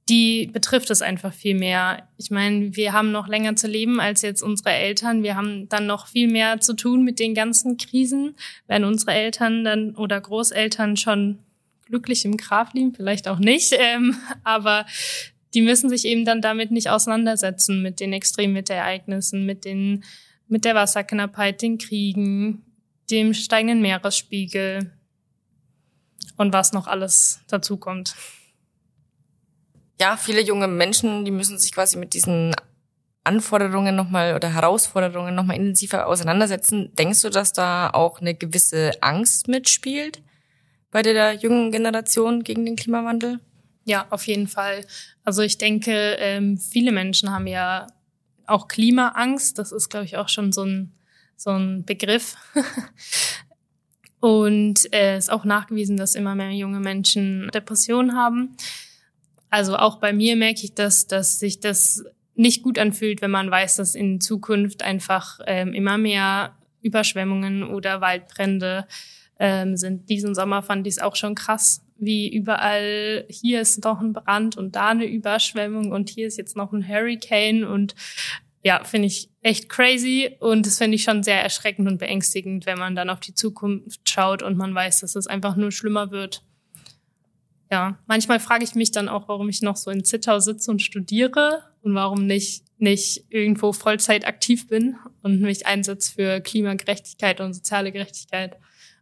die 0.08 0.50
betrifft 0.52 0.90
es 0.90 1.00
einfach 1.00 1.32
viel 1.32 1.54
mehr. 1.54 2.06
Ich 2.18 2.30
meine, 2.30 2.76
wir 2.76 2.92
haben 2.92 3.10
noch 3.10 3.26
länger 3.26 3.56
zu 3.56 3.66
leben 3.66 4.00
als 4.00 4.20
jetzt 4.20 4.42
unsere 4.42 4.70
Eltern. 4.70 5.22
Wir 5.22 5.34
haben 5.34 5.68
dann 5.70 5.86
noch 5.86 6.08
viel 6.08 6.28
mehr 6.28 6.60
zu 6.60 6.74
tun 6.74 7.04
mit 7.04 7.18
den 7.18 7.34
ganzen 7.34 7.78
Krisen. 7.78 8.36
Wenn 8.66 8.84
unsere 8.84 9.12
Eltern 9.12 9.64
dann 9.64 9.94
oder 9.96 10.20
Großeltern 10.20 10.98
schon 10.98 11.38
glücklich 11.86 12.24
im 12.26 12.36
Grab 12.36 12.74
liegen, 12.74 12.94
vielleicht 12.94 13.28
auch 13.28 13.38
nicht, 13.38 13.72
ähm, 13.78 14.16
aber 14.42 14.84
die 15.54 15.62
müssen 15.62 15.88
sich 15.88 16.04
eben 16.04 16.24
dann 16.24 16.42
damit 16.42 16.70
nicht 16.70 16.90
auseinandersetzen 16.90 17.80
mit 17.80 18.00
den 18.00 18.12
Extremwetterereignissen, 18.12 19.46
mit 19.46 19.64
den 19.64 20.04
mit 20.46 20.66
der 20.66 20.74
Wasserknappheit, 20.74 21.62
den 21.62 21.78
Kriegen, 21.78 22.62
dem 23.10 23.32
steigenden 23.32 23.80
Meeresspiegel 23.80 24.92
und 26.36 26.52
was 26.52 26.74
noch 26.74 26.86
alles 26.86 27.40
dazu 27.48 27.78
kommt 27.78 28.14
ja, 30.00 30.16
viele 30.16 30.40
junge 30.40 30.68
Menschen, 30.68 31.24
die 31.24 31.30
müssen 31.30 31.58
sich 31.58 31.72
quasi 31.72 31.96
mit 31.96 32.14
diesen 32.14 32.54
Anforderungen 33.24 33.96
nochmal 33.96 34.34
oder 34.34 34.52
Herausforderungen 34.52 35.34
nochmal 35.34 35.56
intensiver 35.56 36.06
auseinandersetzen. 36.06 36.94
Denkst 36.96 37.22
du, 37.22 37.30
dass 37.30 37.52
da 37.52 37.90
auch 37.90 38.20
eine 38.20 38.34
gewisse 38.34 38.92
Angst 39.00 39.48
mitspielt 39.48 40.22
bei 40.90 41.02
der 41.02 41.34
jungen 41.34 41.72
Generation 41.72 42.44
gegen 42.44 42.66
den 42.66 42.76
Klimawandel? 42.76 43.40
Ja, 43.84 44.06
auf 44.10 44.26
jeden 44.26 44.46
Fall. 44.46 44.84
Also 45.24 45.42
ich 45.42 45.58
denke, 45.58 46.16
ähm, 46.18 46.58
viele 46.58 46.92
Menschen 46.92 47.30
haben 47.30 47.46
ja 47.46 47.86
auch 48.46 48.68
Klimaangst. 48.68 49.58
Das 49.58 49.72
ist, 49.72 49.88
glaube 49.88 50.06
ich, 50.06 50.16
auch 50.16 50.28
schon 50.28 50.52
so 50.52 50.64
ein, 50.64 50.92
so 51.36 51.50
ein 51.50 51.84
Begriff. 51.84 52.36
Und 54.20 54.86
es 54.86 54.92
äh, 54.92 55.18
ist 55.18 55.30
auch 55.30 55.44
nachgewiesen, 55.44 55.98
dass 55.98 56.14
immer 56.14 56.34
mehr 56.34 56.52
junge 56.52 56.80
Menschen 56.80 57.50
Depressionen 57.52 58.16
haben. 58.16 58.56
Also 59.54 59.76
auch 59.76 60.00
bei 60.00 60.12
mir 60.12 60.34
merke 60.34 60.64
ich 60.64 60.74
das, 60.74 61.06
dass 61.06 61.38
sich 61.38 61.60
das 61.60 62.02
nicht 62.34 62.64
gut 62.64 62.76
anfühlt, 62.76 63.22
wenn 63.22 63.30
man 63.30 63.48
weiß, 63.48 63.76
dass 63.76 63.94
in 63.94 64.20
Zukunft 64.20 64.82
einfach 64.82 65.38
ähm, 65.46 65.72
immer 65.72 65.96
mehr 65.96 66.56
Überschwemmungen 66.82 67.62
oder 67.62 68.00
Waldbrände 68.00 68.88
ähm, 69.38 69.76
sind. 69.76 70.10
Diesen 70.10 70.34
Sommer 70.34 70.64
fand 70.64 70.88
ich 70.88 70.94
es 70.94 70.98
auch 70.98 71.14
schon 71.14 71.36
krass, 71.36 71.86
wie 71.96 72.28
überall 72.28 73.26
hier 73.28 73.60
ist 73.60 73.84
noch 73.84 74.00
ein 74.00 74.12
Brand 74.12 74.56
und 74.56 74.74
da 74.74 74.88
eine 74.88 75.06
Überschwemmung 75.06 75.92
und 75.92 76.10
hier 76.10 76.26
ist 76.26 76.36
jetzt 76.36 76.56
noch 76.56 76.72
ein 76.72 76.88
Hurricane 76.88 77.62
und 77.62 77.94
ja, 78.64 78.82
finde 78.82 79.06
ich 79.06 79.30
echt 79.40 79.68
crazy 79.68 80.34
und 80.40 80.66
das 80.66 80.78
finde 80.78 80.96
ich 80.96 81.04
schon 81.04 81.22
sehr 81.22 81.40
erschreckend 81.40 81.86
und 81.86 81.98
beängstigend, 81.98 82.66
wenn 82.66 82.80
man 82.80 82.96
dann 82.96 83.08
auf 83.08 83.20
die 83.20 83.34
Zukunft 83.34 84.00
schaut 84.10 84.42
und 84.42 84.56
man 84.56 84.74
weiß, 84.74 84.98
dass 84.98 85.14
es 85.14 85.28
einfach 85.28 85.54
nur 85.54 85.70
schlimmer 85.70 86.10
wird. 86.10 86.42
Ja, 87.74 87.98
manchmal 88.06 88.38
frage 88.38 88.62
ich 88.62 88.76
mich 88.76 88.92
dann 88.92 89.08
auch, 89.08 89.26
warum 89.26 89.48
ich 89.48 89.60
noch 89.60 89.74
so 89.74 89.90
in 89.90 90.04
Zittau 90.04 90.38
sitze 90.38 90.70
und 90.70 90.80
studiere 90.80 91.64
und 91.82 91.92
warum 91.96 92.24
nicht 92.24 92.62
nicht 92.78 93.24
irgendwo 93.30 93.72
Vollzeit 93.72 94.28
aktiv 94.28 94.68
bin 94.68 94.94
und 95.22 95.40
mich 95.40 95.66
einsetze 95.66 96.12
für 96.12 96.40
Klimagerechtigkeit 96.40 97.40
und 97.40 97.52
soziale 97.52 97.90
Gerechtigkeit. 97.90 98.58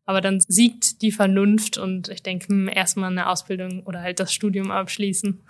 Aber 0.06 0.22
dann 0.22 0.40
siegt 0.40 1.02
die 1.02 1.12
Vernunft 1.12 1.76
und 1.76 2.08
ich 2.08 2.22
denke, 2.22 2.48
hm, 2.48 2.70
erstmal 2.72 3.10
eine 3.10 3.28
Ausbildung 3.28 3.82
oder 3.84 4.00
halt 4.00 4.20
das 4.20 4.32
Studium 4.32 4.70
abschließen. 4.70 5.42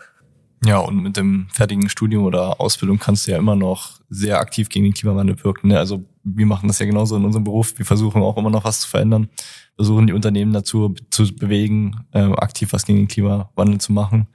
Ja, 0.65 0.79
und 0.79 1.01
mit 1.01 1.17
dem 1.17 1.47
fertigen 1.53 1.89
Studium 1.89 2.25
oder 2.25 2.61
Ausbildung 2.61 2.99
kannst 2.99 3.29
du 3.29 3.31
ja 3.31 3.39
immer 3.39 3.55
noch 3.55 4.01
sehr 4.09 4.41
aktiv 4.41 4.69
gegen 4.69 4.87
den 4.87 4.95
Klimawandel 4.95 5.45
wirken. 5.45 5.69
Ne? 5.69 5.79
Also 5.79 6.03
wir 6.25 6.47
machen 6.47 6.69
das 6.69 6.79
ja 6.79 6.87
genauso 6.87 7.17
in 7.17 7.25
unserem 7.25 7.45
Beruf. 7.45 7.79
Wir 7.79 7.87
versuchen 7.87 8.23
auch 8.23 8.37
immer 8.37 8.51
noch 8.51 8.65
was 8.65 8.81
zu 8.81 8.89
verändern, 8.89 9.29
versuchen 9.77 10.07
die 10.07 10.13
Unternehmen 10.13 10.53
dazu 10.53 10.95
zu 11.11 11.35
bewegen, 11.35 12.05
äh, 12.13 12.21
aktiv 12.21 12.73
was 12.73 12.87
gegen 12.87 12.99
den 12.99 13.09
Klimawandel 13.09 13.81
zu 13.81 13.93
machen. 13.93 14.29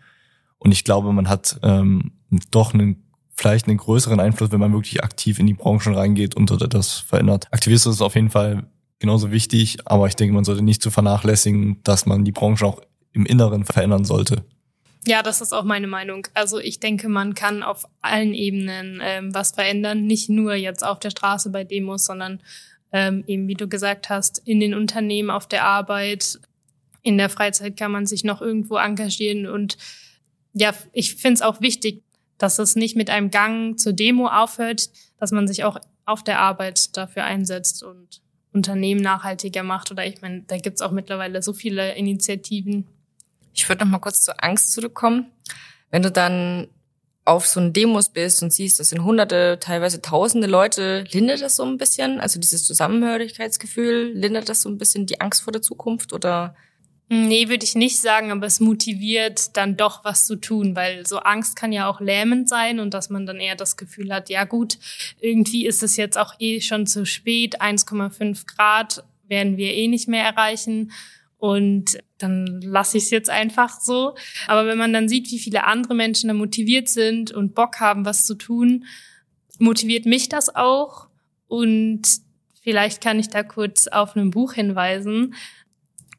Und 0.58 0.72
ich 0.72 0.84
glaube, 0.84 1.13
man 1.13 1.29
hat 1.29 1.60
ähm, 1.63 2.12
doch 2.51 2.74
einen 2.74 3.03
vielleicht 3.38 3.67
einen 3.67 3.77
größeren 3.77 4.20
Einfluss, 4.20 4.51
wenn 4.51 4.60
man 4.60 4.74
wirklich 4.74 5.03
aktiv 5.03 5.38
in 5.38 5.46
die 5.46 5.53
Branchen 5.53 5.94
reingeht 5.94 6.36
und 6.36 6.51
das 6.74 6.94
verändert. 6.94 7.48
Aktivismus 7.51 7.96
ist 7.96 8.01
auf 8.01 8.15
jeden 8.15 8.32
Fall 8.32 8.65
genauso 9.00 9.32
wichtig, 9.32 9.77
aber 9.86 10.08
ich 10.08 10.15
denke, 10.15 10.34
man 10.34 10.44
sollte 10.44 10.63
nicht 10.63 10.82
zu 10.82 10.89
vernachlässigen, 10.89 11.82
dass 11.84 12.08
man 12.08 12.25
die 12.25 12.32
Branche 12.32 12.65
auch 12.65 12.82
im 13.13 13.27
Inneren 13.27 13.63
verändern 13.63 14.06
sollte. 14.06 14.44
Ja, 15.07 15.23
das 15.23 15.39
ist 15.39 15.53
auch 15.53 15.63
meine 15.63 15.87
Meinung. 15.87 16.27
Also 16.33 16.59
ich 16.59 16.81
denke, 16.81 17.07
man 17.07 17.33
kann 17.33 17.63
auf 17.63 17.85
allen 18.01 18.33
Ebenen 18.33 18.99
ähm, 19.01 19.33
was 19.33 19.51
verändern, 19.51 20.05
nicht 20.05 20.27
nur 20.27 20.53
jetzt 20.53 20.83
auf 20.83 20.99
der 20.99 21.11
Straße 21.11 21.49
bei 21.49 21.63
Demos, 21.63 22.03
sondern 22.03 22.41
ähm, 22.91 23.23
eben, 23.25 23.47
wie 23.47 23.53
du 23.53 23.69
gesagt 23.69 24.09
hast, 24.09 24.41
in 24.45 24.59
den 24.59 24.73
Unternehmen, 24.73 25.29
auf 25.29 25.47
der 25.47 25.63
Arbeit, 25.63 26.39
in 27.03 27.17
der 27.17 27.29
Freizeit 27.29 27.77
kann 27.77 27.93
man 27.93 28.05
sich 28.05 28.25
noch 28.25 28.41
irgendwo 28.41 28.75
engagieren 28.75 29.47
und 29.47 29.77
ja, 30.51 30.73
ich 30.91 31.15
finde 31.15 31.35
es 31.35 31.41
auch 31.41 31.61
wichtig, 31.61 32.03
dass 32.37 32.59
es 32.59 32.75
nicht 32.75 32.97
mit 32.97 33.09
einem 33.09 33.31
Gang 33.31 33.79
zur 33.79 33.93
Demo 33.93 34.27
aufhört, 34.27 34.89
dass 35.19 35.31
man 35.31 35.47
sich 35.47 35.63
auch 35.63 35.79
auf 36.05 36.21
der 36.21 36.39
Arbeit 36.39 36.97
dafür 36.97 37.23
einsetzt 37.23 37.81
und 37.81 38.21
Unternehmen 38.51 39.01
nachhaltiger 39.01 39.63
macht. 39.63 39.91
Oder 39.91 40.05
ich 40.05 40.21
meine, 40.21 40.43
da 40.47 40.57
gibt's 40.57 40.81
auch 40.81 40.91
mittlerweile 40.91 41.41
so 41.41 41.53
viele 41.53 41.95
Initiativen. 41.95 42.87
Ich 43.57 43.67
würde 43.67 43.83
noch 43.83 43.91
mal 43.91 43.99
kurz 43.99 44.21
zur 44.21 44.41
Angst 44.43 44.71
zurückkommen. 44.71 45.31
Wenn 45.89 46.03
du 46.03 46.11
dann 46.11 46.67
auf 47.25 47.45
so 47.45 47.59
einen 47.59 47.73
Demos 47.73 48.09
bist 48.09 48.41
und 48.41 48.53
siehst, 48.53 48.79
das 48.79 48.89
sind 48.89 49.03
hunderte, 49.03 49.57
teilweise 49.59 50.01
tausende 50.01 50.47
Leute, 50.47 51.03
lindert 51.11 51.41
das 51.41 51.57
so 51.57 51.65
ein 51.65 51.77
bisschen? 51.77 52.21
Also 52.21 52.39
dieses 52.39 52.63
Zusammenhörigkeitsgefühl, 52.63 54.13
lindert 54.13 54.47
das 54.47 54.61
so 54.61 54.69
ein 54.69 54.77
bisschen 54.77 55.05
die 55.07 55.19
Angst 55.19 55.41
vor 55.41 55.51
der 55.51 55.61
Zukunft 55.61 56.13
oder 56.13 56.55
Nee, 57.09 57.47
würde 57.47 57.63
ich 57.63 57.75
nicht 57.75 57.99
sagen, 57.99 58.31
aber 58.31 58.47
es 58.47 58.59
motiviert 58.59 59.55
dann 59.55 59.77
doch 59.77 60.03
was 60.03 60.25
zu 60.25 60.35
tun, 60.35 60.75
weil 60.75 61.07
so 61.07 61.19
Angst 61.19 61.55
kann 61.55 61.71
ja 61.71 61.87
auch 61.87 62.01
lähmend 62.01 62.49
sein 62.49 62.81
und 62.81 62.93
dass 62.93 63.09
man 63.09 63.25
dann 63.25 63.39
eher 63.39 63.55
das 63.55 63.77
Gefühl 63.77 64.13
hat, 64.13 64.29
ja 64.29 64.43
gut, 64.43 64.77
irgendwie 65.21 65.65
ist 65.65 65.83
es 65.83 65.95
jetzt 65.95 66.17
auch 66.17 66.33
eh 66.39 66.59
schon 66.59 66.85
zu 66.85 67.05
spät, 67.05 67.61
1,5 67.61 68.45
Grad 68.45 69.05
werden 69.25 69.55
wir 69.55 69.73
eh 69.73 69.87
nicht 69.87 70.09
mehr 70.09 70.25
erreichen 70.25 70.91
und 71.38 71.98
dann 72.17 72.62
lasse 72.62 72.98
ich 72.98 73.06
es 73.06 73.10
jetzt 73.12 73.29
einfach 73.29 73.79
so. 73.79 74.15
Aber 74.48 74.65
wenn 74.65 74.77
man 74.77 74.94
dann 74.94 75.08
sieht, 75.08 75.29
wie 75.32 75.39
viele 75.39 75.65
andere 75.65 75.94
Menschen 75.94 76.27
da 76.29 76.34
motiviert 76.34 76.89
sind 76.89 77.32
und 77.32 77.53
Bock 77.53 77.79
haben, 77.79 78.06
was 78.06 78.25
zu 78.25 78.36
tun, 78.36 78.86
motiviert 79.60 80.06
mich 80.06 80.29
das 80.29 80.56
auch 80.56 81.08
und 81.48 82.01
vielleicht 82.62 83.01
kann 83.01 83.20
ich 83.20 83.29
da 83.29 83.44
kurz 83.44 83.88
auf 83.88 84.15
ein 84.15 84.32
Buch 84.32 84.53
hinweisen 84.53 85.36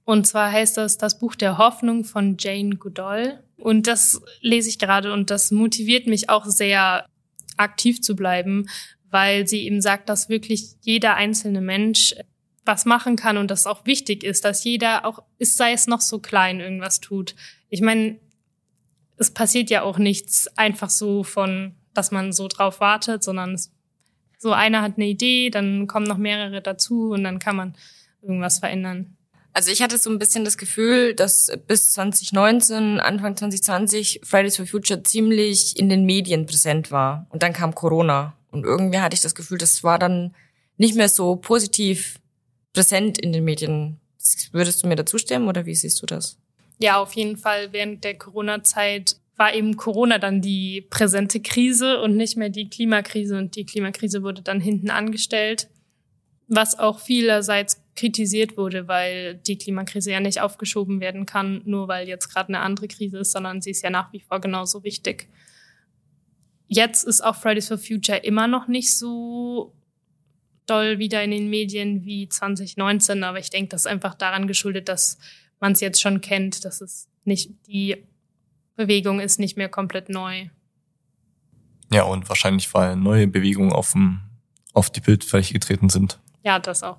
und 0.09 0.27
zwar 0.27 0.51
heißt 0.51 0.79
das 0.79 0.97
das 0.97 1.19
Buch 1.19 1.35
der 1.35 1.59
Hoffnung 1.59 2.03
von 2.03 2.39
Jane 2.39 2.77
Goodall. 2.77 3.45
Und 3.59 3.87
das 3.87 4.23
lese 4.41 4.71
ich 4.71 4.79
gerade 4.79 5.13
und 5.13 5.29
das 5.29 5.51
motiviert 5.51 6.07
mich 6.07 6.31
auch 6.31 6.47
sehr 6.47 7.05
aktiv 7.59 8.01
zu 8.01 8.17
bleiben, 8.17 8.71
weil 9.11 9.47
sie 9.47 9.67
eben 9.67 9.83
sagt, 9.83 10.09
dass 10.09 10.31
wirklich 10.31 10.77
jeder 10.81 11.17
einzelne 11.17 11.61
Mensch 11.61 12.15
was 12.69 12.85
machen 12.85 13.17
kann 13.17 13.37
und 13.37 13.51
das 13.51 13.67
auch 13.67 13.85
wichtig 13.85 14.23
ist, 14.23 14.45
dass 14.45 14.63
jeder 14.63 15.05
auch, 15.05 15.25
sei 15.41 15.73
es 15.73 15.89
noch 15.89 16.01
so 16.01 16.21
klein, 16.21 16.61
irgendwas 16.61 17.01
tut. 17.01 17.35
Ich 17.69 17.81
meine, 17.81 18.21
es 19.17 19.33
passiert 19.33 19.71
ja 19.71 19.83
auch 19.83 19.99
nichts 19.99 20.47
einfach 20.57 20.91
so 20.91 21.25
von, 21.25 21.75
dass 21.95 22.13
man 22.13 22.33
so 22.33 22.47
drauf 22.47 22.79
wartet, 22.79 23.25
sondern 23.25 23.55
es, 23.55 23.73
so 24.39 24.53
einer 24.53 24.83
hat 24.83 24.93
eine 24.97 25.07
Idee, 25.07 25.51
dann 25.51 25.89
kommen 25.89 26.07
noch 26.07 26.19
mehrere 26.19 26.63
dazu 26.63 27.11
und 27.11 27.25
dann 27.25 27.41
kann 27.41 27.57
man 27.57 27.75
irgendwas 28.23 28.61
verändern. 28.61 29.17
Also 29.53 29.73
ich 29.73 29.83
hatte 29.83 29.99
so 29.99 30.09
ein 30.11 30.21
bisschen 30.21 30.45
das 30.45 30.57
Gefühl, 30.57 31.15
dass 31.15 31.51
bis 31.67 31.91
2019, 31.91 33.01
Anfang 33.01 33.37
2020 33.37 34.21
Fridays 34.23 34.57
for 34.57 34.67
Future 34.67 35.03
ziemlich 35.03 35.77
in 35.77 35.89
den 35.89 36.05
Medien 36.05 36.47
präsent 36.47 36.93
war. 36.93 37.27
Und 37.31 37.43
dann 37.43 37.53
kam 37.53 37.75
Corona. 37.75 38.35
Und 38.53 38.65
irgendwie 38.65 39.01
hatte 39.01 39.15
ich 39.15 39.21
das 39.21 39.35
Gefühl, 39.35 39.59
das 39.59 39.83
war 39.83 39.99
dann 39.99 40.35
nicht 40.77 40.95
mehr 40.95 41.09
so 41.09 41.35
positiv 41.35 42.21
präsent 42.79 43.19
in 43.19 43.33
den 43.33 43.43
Medien. 43.43 43.99
Würdest 44.53 44.85
du 44.85 44.87
mir 44.87 44.95
dazu 44.95 45.19
stimmen 45.19 45.49
oder 45.49 45.67
wie 45.67 45.75
siehst 45.75 46.01
du 46.01 46.07
das? 46.07 46.39
Ja, 46.79 46.99
auf 46.99 47.15
jeden 47.15 47.37
Fall. 47.37 47.73
Während 47.73 48.05
der 48.05 48.17
Corona-Zeit 48.17 49.17
war 49.37 49.53
eben 49.53 49.77
Corona 49.77 50.19
dann 50.19 50.41
die 50.41 50.87
präsente 50.89 51.41
Krise 51.41 52.01
und 52.01 52.17
nicht 52.17 52.37
mehr 52.37 52.51
die 52.51 52.71
Klimakrise. 52.71 53.37
Und 53.37 53.57
die 53.57 53.65
Klimakrise 53.65 54.23
wurde 54.23 54.43
dann 54.43 54.61
hinten 54.61 54.91
angestellt, 54.91 55.69
was 56.47 56.79
auch 56.79 57.01
vielerseits 57.01 57.83
kritisiert 57.97 58.57
wurde, 58.57 58.87
weil 58.87 59.35
die 59.35 59.59
Klimakrise 59.59 60.13
ja 60.13 60.21
nicht 60.21 60.41
aufgeschoben 60.41 61.01
werden 61.01 61.27
kann, 61.27 61.63
nur 61.65 61.89
weil 61.89 62.07
jetzt 62.07 62.29
gerade 62.29 62.51
eine 62.51 62.61
andere 62.61 62.87
Krise 62.87 63.19
ist, 63.19 63.33
sondern 63.33 63.61
sie 63.61 63.71
ist 63.71 63.83
ja 63.83 63.91
nach 63.91 64.13
wie 64.13 64.21
vor 64.21 64.41
genauso 64.41 64.85
wichtig. 64.85 65.29
Jetzt 66.69 67.03
ist 67.03 67.23
auch 67.23 67.35
Fridays 67.35 67.67
for 67.67 67.79
Future 67.79 68.19
immer 68.19 68.47
noch 68.47 68.69
nicht 68.69 68.97
so 68.97 69.75
doll 70.71 70.99
wieder 70.99 71.23
in 71.23 71.31
den 71.31 71.51
Medien 71.51 72.05
wie 72.05 72.29
2019, 72.29 73.25
aber 73.25 73.39
ich 73.39 73.51
denke, 73.51 73.71
das 73.71 73.83
ist 73.83 73.87
einfach 73.87 74.15
daran 74.15 74.47
geschuldet, 74.47 74.89
dass 74.89 75.19
man 75.61 75.73
es 75.73 75.81
jetzt 75.81 76.01
schon 76.01 76.21
kennt, 76.21 76.65
dass 76.65 76.81
es 76.81 77.09
nicht 77.25 77.51
die 77.67 78.05
Bewegung 78.77 79.21
ist 79.21 79.39
nicht 79.41 79.57
mehr 79.57 79.69
komplett 79.69 80.09
neu. 80.09 80.47
Ja, 81.93 82.05
und 82.05 82.29
wahrscheinlich, 82.29 82.73
weil 82.75 82.97
neue 82.97 83.27
Bewegungen 83.27 83.73
auf, 83.73 83.93
dem, 83.93 84.21
auf 84.73 84.91
die 84.91 85.01
Bildfläche 85.01 85.55
getreten 85.55 85.89
sind. 85.89 86.21
Ja, 86.45 86.59
das 86.59 86.83
auch. 86.83 86.99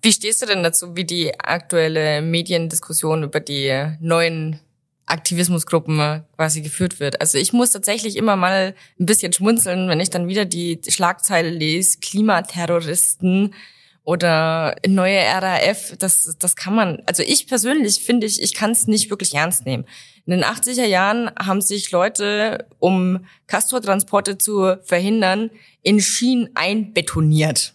Wie 0.00 0.12
stehst 0.12 0.42
du 0.42 0.46
denn 0.46 0.62
dazu, 0.62 0.96
wie 0.96 1.04
die 1.04 1.38
aktuelle 1.38 2.22
Mediendiskussion 2.22 3.22
über 3.22 3.40
die 3.40 3.96
neuen 4.00 4.58
Aktivismusgruppen 5.12 6.24
quasi 6.36 6.62
geführt 6.62 7.00
wird? 7.00 7.20
Also 7.20 7.38
ich 7.38 7.52
muss 7.52 7.70
tatsächlich 7.70 8.16
immer 8.16 8.36
mal 8.36 8.74
ein 8.98 9.06
bisschen 9.06 9.32
schmunzeln, 9.32 9.88
wenn 9.88 10.00
ich 10.00 10.10
dann 10.10 10.28
wieder 10.28 10.44
die 10.44 10.80
Schlagzeile 10.88 11.50
lese, 11.50 11.98
Klimaterroristen 12.00 13.54
oder 14.04 14.74
neue 14.86 15.20
RAF, 15.20 15.94
das, 15.98 16.36
das 16.38 16.56
kann 16.56 16.74
man, 16.74 17.02
also 17.06 17.22
ich 17.22 17.46
persönlich 17.46 18.04
finde 18.04 18.26
ich, 18.26 18.42
ich 18.42 18.54
kann 18.54 18.72
es 18.72 18.88
nicht 18.88 19.10
wirklich 19.10 19.34
ernst 19.34 19.64
nehmen. 19.64 19.84
In 20.26 20.32
den 20.32 20.44
80er 20.44 20.84
Jahren 20.84 21.30
haben 21.38 21.60
sich 21.60 21.90
Leute, 21.92 22.66
um 22.78 23.26
Castortransporte 23.46 24.38
zu 24.38 24.76
verhindern, 24.84 25.50
in 25.82 26.00
Schienen 26.00 26.50
einbetoniert. 26.54 27.74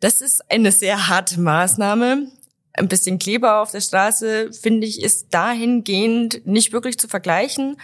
Das 0.00 0.20
ist 0.20 0.50
eine 0.50 0.72
sehr 0.72 1.08
harte 1.08 1.40
Maßnahme. 1.40 2.26
Ein 2.74 2.88
bisschen 2.88 3.18
Kleber 3.18 3.60
auf 3.60 3.70
der 3.70 3.80
Straße, 3.80 4.52
finde 4.52 4.86
ich, 4.86 5.02
ist 5.02 5.28
dahingehend 5.34 6.46
nicht 6.46 6.72
wirklich 6.72 6.98
zu 6.98 7.08
vergleichen. 7.08 7.76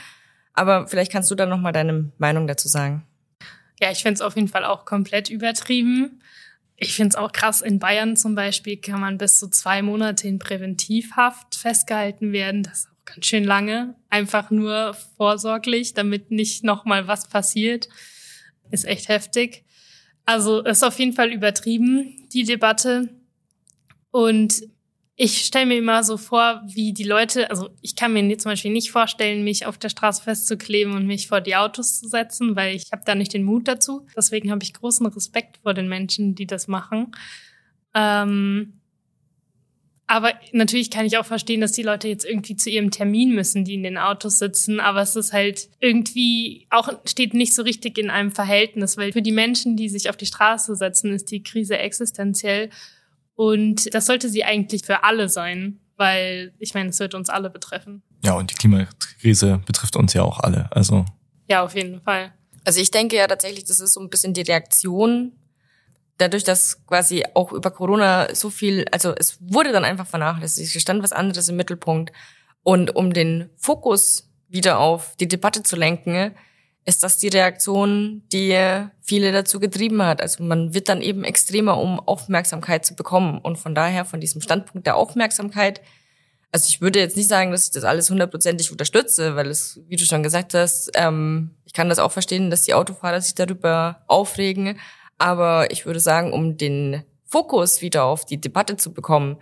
Aber 0.54 0.88
vielleicht 0.88 1.12
kannst 1.12 1.30
du 1.30 1.34
da 1.34 1.46
noch 1.46 1.60
mal 1.60 1.72
deine 1.72 2.10
Meinung 2.18 2.46
dazu 2.46 2.68
sagen. 2.68 3.06
Ja, 3.80 3.90
ich 3.90 4.02
finde 4.02 4.14
es 4.14 4.20
auf 4.22 4.34
jeden 4.34 4.48
Fall 4.48 4.64
auch 4.64 4.84
komplett 4.84 5.30
übertrieben. 5.30 6.20
Ich 6.76 6.94
finde 6.94 7.10
es 7.10 7.16
auch 7.16 7.32
krass, 7.32 7.60
in 7.60 7.78
Bayern 7.78 8.16
zum 8.16 8.34
Beispiel 8.34 8.76
kann 8.76 9.00
man 9.00 9.18
bis 9.18 9.36
zu 9.36 9.48
zwei 9.48 9.82
Monate 9.82 10.28
in 10.28 10.38
Präventivhaft 10.38 11.56
festgehalten 11.56 12.32
werden. 12.32 12.62
Das 12.62 12.80
ist 12.80 12.88
auch 12.88 13.04
ganz 13.04 13.26
schön 13.26 13.44
lange. 13.44 13.94
Einfach 14.10 14.50
nur 14.50 14.94
vorsorglich, 15.16 15.94
damit 15.94 16.30
nicht 16.30 16.64
noch 16.64 16.84
mal 16.84 17.06
was 17.06 17.28
passiert. 17.28 17.88
Ist 18.70 18.84
echt 18.84 19.08
heftig. 19.08 19.64
Also 20.24 20.60
ist 20.62 20.84
auf 20.84 20.98
jeden 20.98 21.14
Fall 21.14 21.32
übertrieben, 21.32 22.28
die 22.32 22.44
Debatte. 22.44 23.08
Und 24.10 24.62
ich 25.20 25.44
stelle 25.44 25.66
mir 25.66 25.78
immer 25.78 26.04
so 26.04 26.16
vor, 26.16 26.62
wie 26.64 26.92
die 26.92 27.02
Leute, 27.02 27.50
also 27.50 27.70
ich 27.82 27.96
kann 27.96 28.12
mir 28.12 28.38
zum 28.38 28.52
Beispiel 28.52 28.70
nicht 28.70 28.92
vorstellen, 28.92 29.42
mich 29.42 29.66
auf 29.66 29.76
der 29.76 29.88
Straße 29.88 30.22
festzukleben 30.22 30.94
und 30.94 31.08
mich 31.08 31.26
vor 31.26 31.40
die 31.40 31.56
Autos 31.56 31.98
zu 31.98 32.06
setzen, 32.06 32.54
weil 32.54 32.76
ich 32.76 32.92
habe 32.92 33.02
da 33.04 33.16
nicht 33.16 33.34
den 33.34 33.42
Mut 33.42 33.66
dazu. 33.66 34.06
Deswegen 34.16 34.52
habe 34.52 34.62
ich 34.62 34.74
großen 34.74 35.04
Respekt 35.06 35.58
vor 35.64 35.74
den 35.74 35.88
Menschen, 35.88 36.36
die 36.36 36.46
das 36.46 36.68
machen. 36.68 37.10
Ähm, 37.94 38.74
aber 40.06 40.34
natürlich 40.52 40.88
kann 40.88 41.04
ich 41.04 41.18
auch 41.18 41.26
verstehen, 41.26 41.60
dass 41.60 41.72
die 41.72 41.82
Leute 41.82 42.06
jetzt 42.06 42.24
irgendwie 42.24 42.54
zu 42.54 42.70
ihrem 42.70 42.92
Termin 42.92 43.34
müssen, 43.34 43.64
die 43.64 43.74
in 43.74 43.82
den 43.82 43.98
Autos 43.98 44.38
sitzen. 44.38 44.78
Aber 44.78 45.00
es 45.02 45.16
ist 45.16 45.32
halt 45.32 45.68
irgendwie 45.80 46.68
auch 46.70 46.90
steht 47.04 47.34
nicht 47.34 47.56
so 47.56 47.62
richtig 47.62 47.98
in 47.98 48.08
einem 48.08 48.30
Verhältnis, 48.30 48.96
weil 48.96 49.10
für 49.10 49.22
die 49.22 49.32
Menschen, 49.32 49.76
die 49.76 49.88
sich 49.88 50.10
auf 50.10 50.16
die 50.16 50.26
Straße 50.26 50.76
setzen, 50.76 51.12
ist 51.12 51.32
die 51.32 51.42
Krise 51.42 51.76
existenziell. 51.76 52.70
Und 53.38 53.94
das 53.94 54.06
sollte 54.06 54.28
sie 54.28 54.42
eigentlich 54.42 54.84
für 54.84 55.04
alle 55.04 55.28
sein, 55.28 55.78
weil 55.96 56.52
ich 56.58 56.74
meine, 56.74 56.90
es 56.90 56.98
wird 56.98 57.14
uns 57.14 57.28
alle 57.28 57.50
betreffen. 57.50 58.02
Ja, 58.24 58.32
und 58.32 58.50
die 58.50 58.56
Klimakrise 58.56 59.62
betrifft 59.64 59.94
uns 59.94 60.12
ja 60.12 60.24
auch 60.24 60.40
alle. 60.40 60.68
Also 60.72 61.04
ja, 61.48 61.62
auf 61.62 61.76
jeden 61.76 62.00
Fall. 62.00 62.32
Also 62.64 62.80
ich 62.80 62.90
denke 62.90 63.14
ja 63.14 63.28
tatsächlich, 63.28 63.64
das 63.64 63.78
ist 63.78 63.92
so 63.92 64.00
ein 64.00 64.10
bisschen 64.10 64.34
die 64.34 64.42
Reaktion 64.42 65.34
dadurch, 66.16 66.42
dass 66.42 66.84
quasi 66.84 67.24
auch 67.34 67.52
über 67.52 67.70
Corona 67.70 68.34
so 68.34 68.50
viel, 68.50 68.86
also 68.90 69.14
es 69.16 69.38
wurde 69.40 69.70
dann 69.70 69.84
einfach 69.84 70.08
vernachlässigt, 70.08 70.74
es 70.74 70.82
stand 70.82 71.04
was 71.04 71.12
anderes 71.12 71.48
im 71.48 71.54
Mittelpunkt. 71.54 72.12
Und 72.64 72.96
um 72.96 73.12
den 73.12 73.50
Fokus 73.54 74.28
wieder 74.48 74.80
auf 74.80 75.14
die 75.20 75.28
Debatte 75.28 75.62
zu 75.62 75.76
lenken, 75.76 76.34
ist 76.88 77.02
das 77.02 77.18
die 77.18 77.28
Reaktion, 77.28 78.22
die 78.32 78.56
viele 79.02 79.30
dazu 79.30 79.60
getrieben 79.60 80.02
hat. 80.02 80.22
Also 80.22 80.42
man 80.42 80.72
wird 80.72 80.88
dann 80.88 81.02
eben 81.02 81.22
extremer, 81.22 81.76
um 81.76 82.00
Aufmerksamkeit 82.00 82.86
zu 82.86 82.96
bekommen. 82.96 83.38
Und 83.40 83.58
von 83.58 83.74
daher, 83.74 84.06
von 84.06 84.20
diesem 84.20 84.40
Standpunkt 84.40 84.86
der 84.86 84.96
Aufmerksamkeit, 84.96 85.82
also 86.50 86.66
ich 86.66 86.80
würde 86.80 86.98
jetzt 86.98 87.18
nicht 87.18 87.28
sagen, 87.28 87.50
dass 87.50 87.66
ich 87.66 87.72
das 87.72 87.84
alles 87.84 88.08
hundertprozentig 88.08 88.72
unterstütze, 88.72 89.36
weil 89.36 89.48
es, 89.48 89.78
wie 89.86 89.96
du 89.96 90.04
schon 90.06 90.22
gesagt 90.22 90.54
hast, 90.54 90.90
ähm, 90.94 91.50
ich 91.66 91.74
kann 91.74 91.90
das 91.90 91.98
auch 91.98 92.10
verstehen, 92.10 92.48
dass 92.48 92.62
die 92.62 92.72
Autofahrer 92.72 93.20
sich 93.20 93.34
darüber 93.34 94.02
aufregen. 94.06 94.80
Aber 95.18 95.70
ich 95.70 95.84
würde 95.84 96.00
sagen, 96.00 96.32
um 96.32 96.56
den 96.56 97.02
Fokus 97.26 97.82
wieder 97.82 98.04
auf 98.04 98.24
die 98.24 98.40
Debatte 98.40 98.78
zu 98.78 98.94
bekommen, 98.94 99.36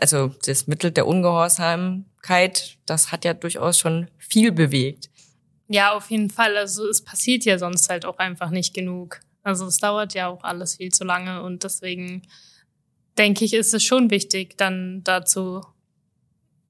also 0.00 0.30
das 0.46 0.68
Mittel 0.68 0.92
der 0.92 1.08
Ungehorsamkeit, 1.08 2.78
das 2.86 3.10
hat 3.10 3.24
ja 3.24 3.34
durchaus 3.34 3.76
schon 3.76 4.06
viel 4.18 4.52
bewegt. 4.52 5.10
Ja, 5.68 5.92
auf 5.94 6.10
jeden 6.10 6.30
Fall. 6.30 6.56
Also 6.56 6.88
es 6.88 7.02
passiert 7.02 7.44
ja 7.44 7.58
sonst 7.58 7.88
halt 7.88 8.04
auch 8.04 8.18
einfach 8.18 8.50
nicht 8.50 8.74
genug. 8.74 9.20
Also 9.42 9.66
es 9.66 9.78
dauert 9.78 10.14
ja 10.14 10.28
auch 10.28 10.42
alles 10.42 10.76
viel 10.76 10.92
zu 10.92 11.04
lange 11.04 11.42
und 11.42 11.64
deswegen 11.64 12.22
denke 13.18 13.44
ich, 13.44 13.54
ist 13.54 13.74
es 13.74 13.84
schon 13.84 14.10
wichtig, 14.10 14.56
dann 14.56 15.02
dazu 15.04 15.64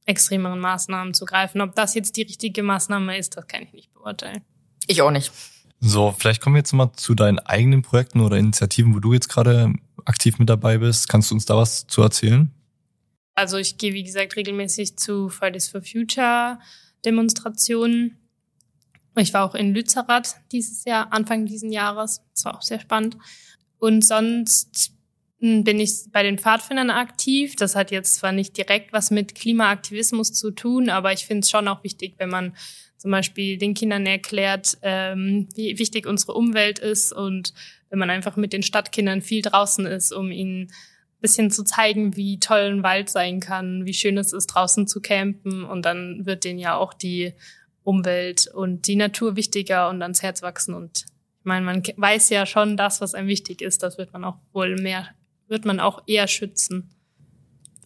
extremeren 0.05 0.61
Maßnahmen 0.61 1.15
zu 1.15 1.25
greifen. 1.25 1.61
Ob 1.61 1.75
das 1.75 1.95
jetzt 1.95 2.17
die 2.17 2.23
richtige 2.23 2.63
Maßnahme 2.63 3.19
ist, 3.19 3.37
das 3.37 3.47
kann 3.49 3.63
ich 3.63 3.73
nicht 3.73 3.93
beurteilen. 3.93 4.43
Ich 4.87 5.03
auch 5.03 5.11
nicht. 5.11 5.33
So, 5.81 6.15
vielleicht 6.17 6.41
kommen 6.41 6.55
wir 6.55 6.61
jetzt 6.61 6.73
mal 6.73 6.93
zu 6.95 7.15
deinen 7.15 7.39
eigenen 7.39 7.83
Projekten 7.83 8.21
oder 8.21 8.37
Initiativen, 8.37 8.95
wo 8.95 9.01
du 9.01 9.13
jetzt 9.13 9.29
gerade 9.29 9.73
aktiv 10.05 10.39
mit 10.39 10.49
dabei 10.49 10.79
bist. 10.79 11.09
Kannst 11.09 11.31
du 11.31 11.35
uns 11.35 11.45
da 11.45 11.57
was 11.57 11.87
zu 11.87 12.03
erzählen? 12.03 12.51
Also 13.35 13.59
ich 13.59 13.77
gehe, 13.77 13.93
wie 13.93 14.05
gesagt, 14.05 14.37
regelmäßig 14.37 14.97
zu 14.97 15.29
Fridays 15.29 15.69
for 15.69 15.83
Future 15.83 16.59
Demonstrationen 17.05 18.17
ich 19.23 19.33
war 19.35 19.45
auch 19.45 19.55
in 19.55 19.75
Lützerath 19.75 20.37
dieses 20.53 20.85
Jahr, 20.85 21.13
Anfang 21.13 21.47
diesen 21.47 21.73
Jahres. 21.73 22.23
Das 22.35 22.45
war 22.45 22.57
auch 22.57 22.63
sehr 22.63 22.81
spannend. 22.81 23.17
Und 23.79 24.05
sonst 24.05 24.93
hm, 25.41 25.65
bin 25.65 25.81
ich 25.81 26.11
bei 26.13 26.23
den 26.23 26.39
Pfadfindern 26.39 26.91
aktiv. 26.91 27.57
Das 27.57 27.77
hat 27.77 27.91
jetzt 27.91 28.17
zwar 28.17 28.33
nicht 28.33 28.57
direkt 28.57 28.93
was 28.93 29.11
mit 29.11 29.35
Klimaaktivismus 29.35 30.33
zu 30.33 30.51
tun, 30.51 30.89
aber 30.89 31.13
ich 31.13 31.27
finde 31.27 31.41
es 31.41 31.51
schon 31.51 31.69
auch 31.69 31.85
wichtig, 31.85 32.15
wenn 32.19 32.31
man 32.31 32.57
zum 32.97 33.11
Beispiel 33.11 33.59
den 33.59 33.75
Kindern 33.75 34.07
erklärt, 34.07 34.79
ähm, 34.83 35.49
wie 35.55 35.79
wichtig 35.79 36.07
unsere 36.07 36.33
Umwelt 36.33 36.79
ist 36.79 37.13
und 37.13 37.53
wenn 37.91 37.99
man 37.99 38.11
einfach 38.11 38.37
mit 38.37 38.53
den 38.53 38.63
Stadtkindern 38.63 39.23
viel 39.23 39.43
draußen 39.43 39.87
ist, 39.87 40.13
um 40.13 40.33
ihnen 40.33 40.63
ein 40.63 41.21
bisschen 41.21 41.51
zu 41.51 41.63
zeigen, 41.63 42.17
wie 42.17 42.41
toll 42.41 42.73
ein 42.73 42.83
Wald 42.83 43.09
sein 43.09 43.41
kann, 43.41 43.87
wie 43.87 43.95
schön 43.95 44.19
es 44.19 44.33
ist, 44.33 44.49
draußen 44.49 44.87
zu 44.87 45.01
campen. 45.01 45.65
Und 45.65 45.85
dann 45.85 46.27
wird 46.27 46.45
denen 46.45 46.59
ja 46.59 46.77
auch 46.77 46.95
die 46.95 47.35
Umwelt 47.87 48.49
und 48.53 48.89
die 48.89 48.97
Natur 48.97 49.37
wichtiger 49.37 49.89
und 49.89 50.03
ans 50.03 50.23
Herz 50.23 50.43
wachsen. 50.43 50.75
Und 50.75 51.07
ich 51.39 51.45
meine, 51.45 51.65
man 51.65 51.83
weiß 51.97 52.31
ja 52.31 52.45
schon, 52.45 52.77
das, 52.77 53.01
was 53.01 53.15
einem 53.15 53.29
wichtig 53.29 53.63
ist, 53.63 53.83
das 53.83 53.97
wird 53.97 54.13
man 54.13 54.25
auch 54.25 54.39
wohl 54.53 54.75
mehr, 54.77 55.07
wird 55.47 55.65
man 55.65 55.79
auch 55.79 56.03
eher 56.07 56.27
schützen. 56.27 56.91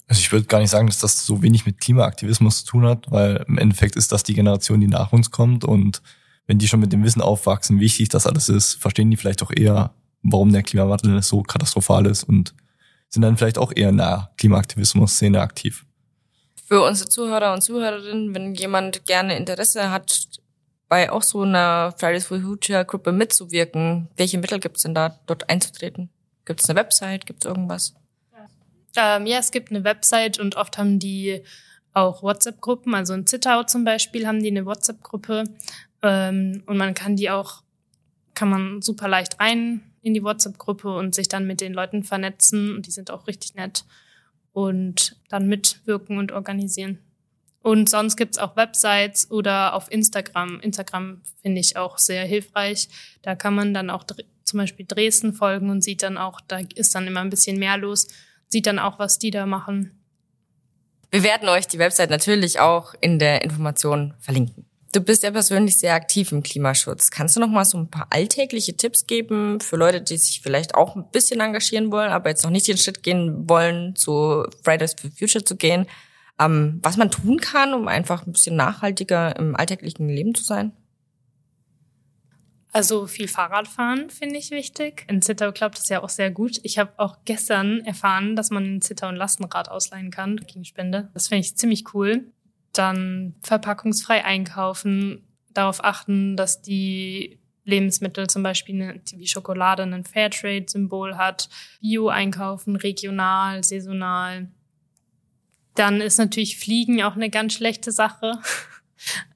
Also 0.09 0.21
ich 0.21 0.33
würde 0.33 0.47
gar 0.47 0.59
nicht 0.59 0.71
sagen, 0.71 0.87
dass 0.87 0.99
das 0.99 1.25
so 1.25 1.43
wenig 1.43 1.67
mit 1.67 1.81
Klimaaktivismus 1.81 2.65
zu 2.65 2.73
tun 2.73 2.87
hat, 2.87 3.11
weil 3.11 3.45
im 3.47 3.59
Endeffekt 3.59 3.95
ist 3.95 4.11
das 4.11 4.23
die 4.23 4.35
Generation, 4.35 4.81
die 4.81 4.89
nach 4.89 5.13
uns 5.13 5.31
kommt 5.31 5.65
und 5.65 6.03
wenn 6.47 6.59
die 6.59 6.67
schon 6.67 6.81
mit 6.81 6.93
dem 6.93 7.05
Wissen 7.05 7.21
aufwachsen, 7.21 7.77
wie 7.77 7.85
wichtig 7.85 8.09
das 8.09 8.27
alles 8.27 8.49
ist, 8.49 8.75
verstehen 8.75 9.11
die 9.11 9.17
vielleicht 9.17 9.43
auch 9.43 9.53
eher, 9.55 9.95
warum 10.23 10.51
der 10.51 10.65
Klimawandel 10.65 11.23
so 11.23 11.43
katastrophal 11.43 12.07
ist 12.07 12.25
und 12.25 12.55
sind 13.09 13.23
dann 13.23 13.37
vielleicht 13.37 13.59
auch 13.59 13.73
eher 13.75 13.91
in 13.91 13.99
der 13.99 14.33
Klimaaktivismus-Szene 14.39 15.41
aktiv 15.41 15.85
für 16.70 16.83
unsere 16.83 17.09
Zuhörer 17.09 17.52
und 17.52 17.62
Zuhörerinnen, 17.62 18.33
wenn 18.33 18.54
jemand 18.54 19.04
gerne 19.04 19.37
Interesse 19.37 19.90
hat, 19.90 20.28
bei 20.88 21.11
auch 21.11 21.22
so 21.22 21.42
einer 21.42 21.92
Fridays 21.98 22.26
for 22.26 22.38
Future 22.38 22.85
Gruppe 22.85 23.11
mitzuwirken, 23.11 24.09
welche 24.16 24.38
Mittel 24.38 24.61
gibt 24.61 24.76
es 24.76 24.85
denn 24.85 24.94
da, 24.94 25.18
dort 25.26 25.50
einzutreten? 25.50 26.11
Gibt 26.44 26.62
es 26.62 26.70
eine 26.70 26.78
Website? 26.78 27.26
Gibt 27.26 27.44
es 27.44 27.48
irgendwas? 27.48 27.94
Ähm, 28.96 29.26
ja, 29.26 29.38
es 29.38 29.50
gibt 29.50 29.70
eine 29.70 29.83
Website 29.83 30.38
und 30.38 30.54
oft 30.54 30.78
haben 30.78 31.00
die 31.00 31.42
auch 31.92 32.22
WhatsApp-Gruppen. 32.22 32.94
Also 32.94 33.14
in 33.14 33.26
Zittau 33.26 33.64
zum 33.64 33.85
Beispiel 33.85 34.26
haben 34.28 34.40
die 34.40 34.50
eine 34.50 34.64
WhatsApp-Gruppe 34.64 35.44
ähm, 36.02 36.62
und 36.66 36.76
man 36.76 36.94
kann 36.94 37.16
die 37.16 37.30
auch, 37.30 37.64
kann 38.35 38.48
man 38.48 38.80
super 38.80 39.09
leicht 39.09 39.40
rein 39.40 39.80
in 40.02 40.14
die 40.14 40.22
WhatsApp-Gruppe 40.22 40.96
und 40.96 41.16
sich 41.16 41.26
dann 41.26 41.48
mit 41.48 41.61
den 41.61 41.74
Leuten 41.74 42.04
vernetzen 42.04 42.76
und 42.76 42.87
die 42.87 42.92
sind 42.92 43.11
auch 43.11 43.26
richtig 43.26 43.56
nett 43.56 43.85
und 44.53 45.17
dann 45.29 45.47
mitwirken 45.49 46.19
und 46.19 46.33
organisieren. 46.33 46.99
Und 47.63 47.91
sonst 47.91 48.17
gibt's 48.17 48.39
auch 48.39 48.57
Websites 48.57 49.31
oder 49.31 49.75
auf 49.75 49.91
Instagram. 49.91 50.61
Instagram 50.61 51.21
finde 51.43 51.61
ich 51.61 51.77
auch 51.77 51.99
sehr 51.99 52.25
hilfreich. 52.25 52.89
Da 53.23 53.35
kann 53.35 53.55
man 53.55 53.75
dann 53.75 53.91
auch 53.91 54.05
zum 54.45 54.59
Beispiel 54.59 54.87
Dresden 54.89 55.35
folgen 55.35 55.69
und 55.71 55.83
sieht 55.83 56.03
dann 56.03 56.17
auch, 56.17 56.41
da 56.41 56.61
ist 56.75 56.95
dann 56.95 57.07
immer 57.07 57.21
ein 57.21 57.31
bisschen 57.31 57.59
mehr 57.59 57.77
los, 57.77 58.09
sieht 58.49 58.67
dann 58.67 58.79
auch, 58.79 58.99
was 58.99 59.19
die 59.19 59.31
da 59.31 59.47
machen. 59.47 60.01
Wir 61.11 61.23
werden 61.23 61.49
euch 61.49 61.67
die 61.67 61.79
Website 61.79 62.11
natürlich 62.11 62.61
auch 62.61 62.95
in 63.01 63.19
der 63.19 63.43
Information 63.43 64.15
verlinken. 64.21 64.69
Du 64.92 65.00
bist 65.00 65.22
ja 65.22 65.31
persönlich 65.31 65.79
sehr 65.79 65.94
aktiv 65.94 66.33
im 66.33 66.42
Klimaschutz. 66.42 67.12
Kannst 67.12 67.37
du 67.37 67.40
noch 67.40 67.48
mal 67.48 67.64
so 67.64 67.79
ein 67.79 67.88
paar 67.88 68.09
alltägliche 68.11 68.76
Tipps 68.76 69.07
geben 69.07 69.61
für 69.61 69.76
Leute, 69.76 70.03
die 70.03 70.16
sich 70.16 70.40
vielleicht 70.40 70.74
auch 70.74 70.96
ein 70.96 71.09
bisschen 71.12 71.40
engagieren 71.40 71.92
wollen, 71.92 72.11
aber 72.11 72.31
jetzt 72.31 72.42
noch 72.42 72.50
nicht 72.50 72.66
den 72.66 72.76
Schritt 72.76 73.05
gehen 73.05 73.48
wollen, 73.48 73.94
zu 73.94 74.44
Fridays 74.64 74.96
for 75.00 75.11
Future 75.16 75.44
zu 75.44 75.57
gehen? 75.57 75.87
Ähm, 76.40 76.81
was 76.83 76.96
man 76.96 77.11
tun 77.11 77.38
kann, 77.38 77.72
um 77.72 77.87
einfach 77.87 78.26
ein 78.26 78.33
bisschen 78.33 78.57
nachhaltiger 78.57 79.37
im 79.37 79.55
alltäglichen 79.55 80.09
Leben 80.09 80.35
zu 80.35 80.42
sein? 80.42 80.72
Also 82.72 83.07
viel 83.07 83.29
Fahrradfahren 83.29 84.11
finde 84.11 84.38
ich 84.38 84.50
wichtig. 84.50 85.05
In 85.09 85.22
Zittau 85.22 85.53
klappt 85.53 85.79
das 85.79 85.88
ja 85.88 86.03
auch 86.03 86.09
sehr 86.09 86.33
gut. 86.33 86.59
Ich 86.64 86.79
habe 86.79 86.92
auch 86.96 87.18
gestern 87.24 87.81
erfahren, 87.85 88.35
dass 88.35 88.50
man 88.50 88.64
in 88.64 88.83
Zittau 88.83 89.07
ein 89.07 89.16
Lastenrad 89.16 89.68
ausleihen 89.68 90.11
kann 90.11 90.37
gegen 90.37 90.64
Spende. 90.64 91.11
Das 91.14 91.29
finde 91.29 91.40
ich 91.40 91.57
ziemlich 91.57 91.94
cool 91.94 92.33
dann 92.72 93.35
verpackungsfrei 93.42 94.24
einkaufen, 94.24 95.26
darauf 95.52 95.83
achten, 95.85 96.37
dass 96.37 96.62
die 96.62 97.40
Lebensmittel 97.64 98.28
zum 98.28 98.42
Beispiel 98.42 99.00
wie 99.14 99.26
Schokolade 99.26 99.83
ein 99.83 100.04
Fairtrade-Symbol 100.04 101.16
hat, 101.16 101.48
Bio 101.80 102.09
einkaufen, 102.09 102.76
regional, 102.76 103.64
saisonal. 103.64 104.48
Dann 105.74 106.00
ist 106.00 106.18
natürlich 106.18 106.59
Fliegen 106.59 107.02
auch 107.02 107.14
eine 107.14 107.30
ganz 107.30 107.54
schlechte 107.54 107.92
Sache. 107.92 108.38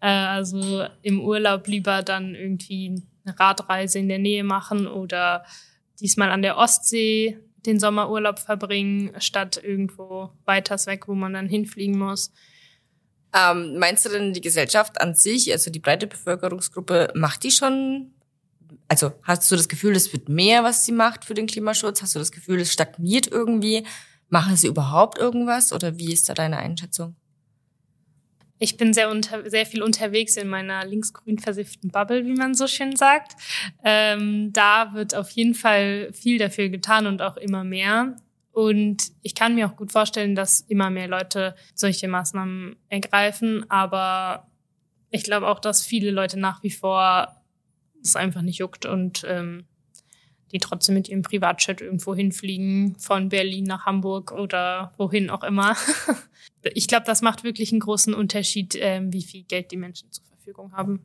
Äh, 0.03 0.09
also 0.09 0.85
im 1.01 1.23
Urlaub 1.23 1.67
lieber 1.69 2.03
dann 2.03 2.35
irgendwie 2.35 3.03
eine 3.25 3.41
Radreise 3.41 3.99
in 3.99 4.11
der 4.11 4.19
Nähe 4.19 4.45
machen 4.45 4.87
oder 4.87 5.47
diesmal 6.01 6.31
an 6.31 6.43
der 6.43 6.59
Ostsee 6.59 7.39
den 7.65 7.81
Sommerurlaub 7.81 8.39
verbringen, 8.39 9.13
statt 9.21 9.59
irgendwo 9.63 10.31
weiters 10.45 10.87
weg, 10.87 11.09
wo 11.09 11.15
man 11.15 11.33
dann 11.33 11.49
hinfliegen 11.49 11.99
muss. 11.99 12.31
Ähm, 13.35 13.79
meinst 13.79 14.05
du 14.05 14.11
denn, 14.11 14.33
die 14.33 14.41
Gesellschaft 14.41 15.01
an 15.01 15.15
sich, 15.15 15.51
also 15.51 15.71
die 15.71 15.81
breite 15.81 16.07
Bevölkerungsgruppe, 16.07 17.13
macht 17.15 17.43
die 17.43 17.51
schon? 17.51 18.13
Also 18.87 19.13
hast 19.23 19.51
du 19.51 19.57
das 19.57 19.69
Gefühl, 19.69 19.97
es 19.97 20.13
wird 20.13 20.29
mehr, 20.29 20.63
was 20.63 20.85
sie 20.85 20.93
macht 20.93 21.25
für 21.25 21.35
den 21.35 21.47
Klimaschutz? 21.47 22.01
Hast 22.01 22.15
du 22.15 22.21
das 22.21 22.31
Gefühl, 22.31 22.61
es 22.61 22.73
stagniert 22.73 23.27
irgendwie? 23.27 23.85
Machen 24.29 24.57
sie 24.57 24.69
überhaupt 24.69 25.19
irgendwas? 25.19 25.73
Oder 25.73 25.99
wie 25.99 26.13
ist 26.13 26.29
da 26.29 26.35
deine 26.35 26.59
Einschätzung? 26.59 27.17
Ich 28.61 28.77
bin 28.77 28.95
sehr, 28.95 29.11
unter, 29.11 29.51
sehr 29.51 29.67
viel 29.67 29.83
unterwegs 29.83 30.37
in 30.37 30.49
meiner 30.49 30.87
linksgrün 30.87 31.39
versifften 31.39 31.91
Bubble, 31.91 32.25
wie 32.25 32.35
man 32.35 32.55
so 32.55 32.69
schön 32.69 32.95
sagt. 32.95 33.33
Ähm, 33.83 34.53
da 34.53 34.95
wird 34.95 35.15
auf 35.15 35.31
jeden 35.31 35.55
Fall 35.55 36.13
viel 36.13 36.39
dafür 36.39 36.69
getan 36.69 37.07
und 37.07 37.21
auch 37.21 37.37
immer 37.37 37.65
mehr. 37.65 38.17
Und 38.55 39.11
ich 39.23 39.35
kann 39.35 39.57
mir 39.57 39.67
auch 39.67 39.75
gut 39.75 39.91
vorstellen, 39.91 40.37
dass 40.37 40.61
immer 40.61 40.89
mehr 40.89 41.09
Leute 41.09 41.57
solche 41.75 42.07
Maßnahmen 42.07 42.77
ergreifen. 42.89 43.69
Aber 43.69 44.47
ich 45.11 45.25
glaube 45.25 45.49
auch, 45.49 45.59
dass 45.59 45.85
viele 45.85 46.13
Leute 46.13 46.39
nach 46.39 46.63
wie 46.63 46.71
vor 46.71 47.35
es 48.01 48.15
einfach 48.15 48.43
nicht 48.43 48.59
juckt 48.59 48.87
und 48.87 49.25
ähm, 49.27 49.65
die 50.53 50.61
trotzdem 50.61 50.95
mit 50.95 51.09
ihrem 51.09 51.23
Privatchat 51.23 51.81
irgendwo 51.81 52.15
hinfliegen, 52.15 52.95
von 52.97 53.29
Berlin 53.29 53.65
nach 53.65 53.87
Hamburg 53.87 54.31
oder 54.31 54.95
wohin 54.99 55.31
auch 55.31 55.43
immer. 55.43 55.77
ich 56.63 56.87
glaube, 56.87 57.07
das 57.07 57.23
macht 57.23 57.43
wirklich 57.43 57.73
einen 57.73 57.81
großen 57.81 58.15
Unterschied, 58.15 58.77
äh, 58.77 59.03
wie 59.05 59.23
viel 59.23 59.43
Geld 59.43 59.73
die 59.73 59.77
Menschen 59.77 60.13
zur 60.13 60.25
Verfügung 60.27 60.73
haben. 60.75 61.01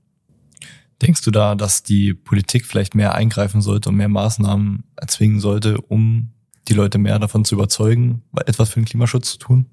Denkst 1.02 1.24
du 1.24 1.32
da, 1.32 1.56
dass 1.56 1.82
die 1.82 2.14
Politik 2.14 2.68
vielleicht 2.68 2.94
mehr 2.94 3.16
eingreifen 3.16 3.62
sollte 3.62 3.90
und 3.90 3.96
mehr 3.96 4.10
Maßnahmen 4.10 4.84
erzwingen 4.98 5.40
sollte, 5.40 5.82
um 5.82 6.34
die 6.70 6.74
Leute 6.74 6.98
mehr 6.98 7.20
davon 7.20 7.46
zu 7.46 7.56
überzeugen, 7.56 8.24
etwas 8.46 8.70
für 8.70 8.80
den 8.80 8.86
Klimaschutz 8.86 9.32
zu 9.32 9.38
tun? 9.40 9.66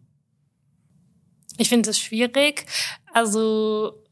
Ich 1.58 1.68
finde 1.68 1.90
es 1.90 1.98
schwierig. 1.98 2.66
Also 3.12 4.02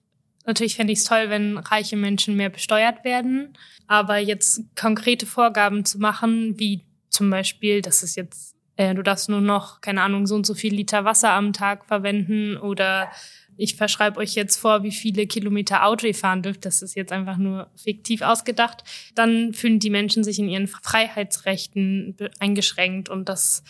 natürlich 0.46 0.76
fände 0.76 0.92
ich 0.92 1.00
es 1.00 1.04
toll, 1.04 1.28
wenn 1.28 1.58
reiche 1.58 1.96
Menschen 1.96 2.36
mehr 2.36 2.50
besteuert 2.50 3.04
werden. 3.04 3.56
Aber 3.86 4.18
jetzt 4.18 4.62
konkrete 4.76 5.26
Vorgaben 5.26 5.84
zu 5.84 5.98
machen, 5.98 6.58
wie 6.58 6.82
zum 7.10 7.30
Beispiel, 7.30 7.82
dass 7.82 8.02
es 8.02 8.16
jetzt, 8.16 8.56
äh, 8.76 8.94
du 8.94 9.02
darfst 9.02 9.28
nur 9.28 9.40
noch, 9.40 9.80
keine 9.80 10.02
Ahnung, 10.02 10.26
so 10.26 10.34
und 10.34 10.46
so 10.46 10.54
viel 10.54 10.74
Liter 10.74 11.04
Wasser 11.04 11.32
am 11.32 11.52
Tag 11.52 11.84
verwenden 11.84 12.56
oder 12.56 13.10
ich 13.56 13.76
verschreibe 13.76 14.18
euch 14.18 14.34
jetzt 14.34 14.56
vor, 14.56 14.82
wie 14.82 14.90
viele 14.90 15.26
Kilometer 15.26 15.86
Auto 15.86 16.06
ihr 16.06 16.14
fahren 16.14 16.42
dürft, 16.42 16.64
das 16.64 16.82
ist 16.82 16.94
jetzt 16.94 17.12
einfach 17.12 17.36
nur 17.36 17.70
fiktiv 17.76 18.22
ausgedacht, 18.22 18.84
dann 19.14 19.52
fühlen 19.52 19.78
die 19.78 19.90
Menschen 19.90 20.24
sich 20.24 20.38
in 20.38 20.48
ihren 20.48 20.66
Freiheitsrechten 20.66 22.16
eingeschränkt 22.40 23.08
und 23.08 23.28
das 23.28 23.62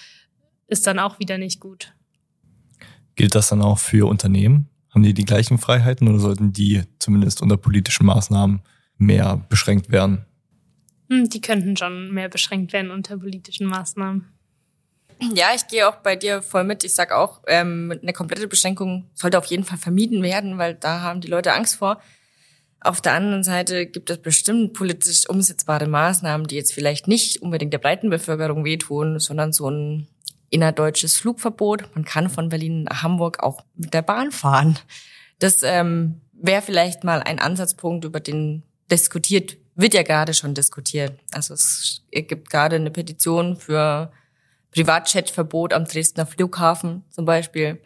ist 0.67 0.87
dann 0.87 0.99
auch 0.99 1.19
wieder 1.19 1.39
nicht 1.39 1.61
gut. 1.61 1.95
Gilt 3.17 3.35
das 3.35 3.49
dann 3.49 3.63
auch 3.63 3.79
für 3.79 4.09
Unternehmen? 4.09 4.69
Haben 4.91 5.03
die 5.03 5.15
die 5.15 5.25
gleichen 5.25 5.59
Freiheiten 5.59 6.09
oder 6.09 6.19
sollten 6.19 6.53
die 6.53 6.83
zumindest 6.99 7.43
unter 7.43 7.57
politischen 7.57 8.07
Maßnahmen 8.07 8.63
mehr 8.97 9.45
beschränkt 9.49 9.91
werden? 9.91 10.25
Hm, 11.11 11.29
die 11.29 11.41
könnten 11.41 11.77
schon 11.77 12.13
mehr 12.13 12.29
beschränkt 12.29 12.73
werden 12.73 12.91
unter 12.91 13.19
politischen 13.19 13.67
Maßnahmen. 13.67 14.34
Ja, 15.35 15.49
ich 15.55 15.67
gehe 15.69 15.89
auch 15.89 15.97
bei 15.97 16.17
dir 16.17 16.43
voll 16.43 16.65
mit. 16.65 16.85
Ich 16.85 16.95
sag 16.95 17.13
auch, 17.13 17.41
ähm, 17.47 17.99
eine 18.03 18.13
komplette 18.13 18.49
Beschränkung 18.49 19.11
sollte 19.15 19.39
auf 19.39 19.47
jeden 19.47 19.65
Fall 19.65 19.79
vermieden 19.79 20.23
werden, 20.23 20.59
weil 20.59 20.75
da 20.75 21.01
haben 21.01 21.21
die 21.21 21.29
Leute 21.29 21.53
Angst 21.53 21.77
vor. 21.77 22.01
Auf 22.81 23.01
der 23.01 23.15
anderen 23.15 23.45
Seite 23.45 23.87
gibt 23.87 24.11
es 24.11 24.19
bestimmt 24.19 24.75
politisch 24.75 25.29
umsetzbare 25.29 25.87
Maßnahmen, 25.87 26.47
die 26.47 26.57
jetzt 26.57 26.75
vielleicht 26.75 27.09
nicht 27.09 27.41
unbedingt 27.41 27.73
der 27.73 27.79
breiten 27.79 28.11
Bevölkerung 28.11 28.65
wehtun, 28.65 29.19
sondern 29.19 29.53
so 29.53 29.71
ein 29.71 30.07
innerdeutsches 30.51 31.17
Flugverbot. 31.17 31.95
Man 31.95 32.05
kann 32.05 32.29
von 32.29 32.51
Berlin 32.51 32.85
nach 32.85 33.03
Hamburg 33.03 33.43
auch 33.43 33.65
mit 33.75 33.95
der 33.95 34.03
Bahn 34.03 34.33
fahren. 34.33 34.79
Das 35.39 35.63
ähm, 35.63 36.21
wäre 36.33 36.63
vielleicht 36.63 37.05
mal 37.05 37.23
ein 37.23 37.39
Ansatzpunkt, 37.39 38.05
über 38.05 38.21
den 38.21 38.63
diskutiert, 38.91 39.57
wird 39.75 39.95
ja 39.95 40.03
gerade 40.03 40.35
schon 40.35 40.55
diskutiert. 40.55 41.19
Also 41.33 41.55
es 41.55 42.03
gibt 42.11 42.51
gerade 42.51 42.77
eine 42.77 42.91
Petition 42.91 43.57
für 43.57 44.13
Privatchatverbot 44.75 45.73
am 45.73 45.85
Dresdner 45.85 46.27
Flughafen 46.27 47.05
zum 47.11 47.25
Beispiel. 47.25 47.81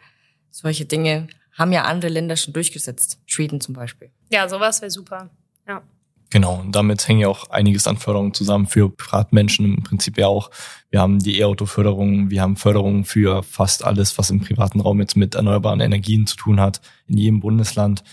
Solche 0.49 0.85
Dinge 0.85 1.27
haben 1.53 1.71
ja 1.71 1.83
andere 1.83 2.11
Länder 2.11 2.35
schon 2.35 2.53
durchgesetzt. 2.53 3.19
Schweden 3.25 3.61
zum 3.61 3.75
Beispiel. 3.75 4.09
Ja, 4.31 4.49
sowas 4.49 4.81
wäre 4.81 4.89
super. 4.89 5.29
Ja. 5.67 5.83
Genau, 6.31 6.59
und 6.59 6.75
damit 6.75 7.07
hängen 7.07 7.21
ja 7.21 7.27
auch 7.27 7.49
einiges 7.49 7.87
an 7.87 7.97
Förderungen 7.97 8.33
zusammen 8.33 8.67
für 8.67 8.89
Privatmenschen 8.89 9.65
im 9.65 9.83
Prinzip 9.83 10.17
ja 10.17 10.27
auch. 10.27 10.51
Wir 10.89 10.99
haben 10.99 11.19
die 11.19 11.39
E-Auto-Förderung, 11.39 12.29
wir 12.29 12.41
haben 12.41 12.55
Förderungen 12.55 13.03
für 13.03 13.41
fast 13.43 13.83
alles, 13.83 14.17
was 14.17 14.29
im 14.29 14.39
privaten 14.39 14.79
Raum 14.79 14.99
jetzt 14.99 15.15
mit 15.15 15.35
erneuerbaren 15.35 15.79
Energien 15.79 16.27
zu 16.27 16.35
tun 16.35 16.59
hat, 16.59 16.81
in 17.07 17.17
jedem 17.17 17.39
Bundesland. 17.39 18.03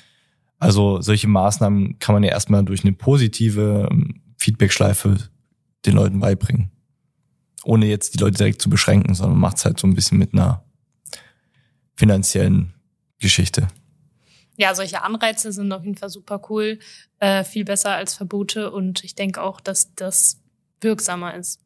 Also 0.58 1.02
solche 1.02 1.28
Maßnahmen 1.28 1.98
kann 1.98 2.14
man 2.14 2.24
ja 2.24 2.30
erstmal 2.30 2.64
durch 2.64 2.84
eine 2.84 2.94
positive 2.94 3.88
ähm, 3.90 4.22
Feedbackschleife 4.38 5.16
den 5.84 5.94
Leuten 5.94 6.20
beibringen 6.20 6.70
ohne 7.66 7.86
jetzt 7.86 8.14
die 8.14 8.18
Leute 8.18 8.38
direkt 8.38 8.62
zu 8.62 8.70
beschränken, 8.70 9.14
sondern 9.14 9.38
macht 9.38 9.58
es 9.58 9.64
halt 9.64 9.78
so 9.80 9.86
ein 9.86 9.94
bisschen 9.94 10.18
mit 10.18 10.32
einer 10.32 10.64
finanziellen 11.96 12.74
Geschichte. 13.18 13.68
Ja, 14.56 14.74
solche 14.74 15.02
Anreize 15.02 15.52
sind 15.52 15.72
auf 15.72 15.84
jeden 15.84 15.96
Fall 15.96 16.08
super 16.08 16.40
cool, 16.48 16.78
äh, 17.18 17.44
viel 17.44 17.64
besser 17.64 17.90
als 17.90 18.14
Verbote 18.14 18.70
und 18.70 19.04
ich 19.04 19.14
denke 19.14 19.42
auch, 19.42 19.60
dass 19.60 19.94
das 19.94 20.40
wirksamer 20.80 21.34
ist. 21.34 21.60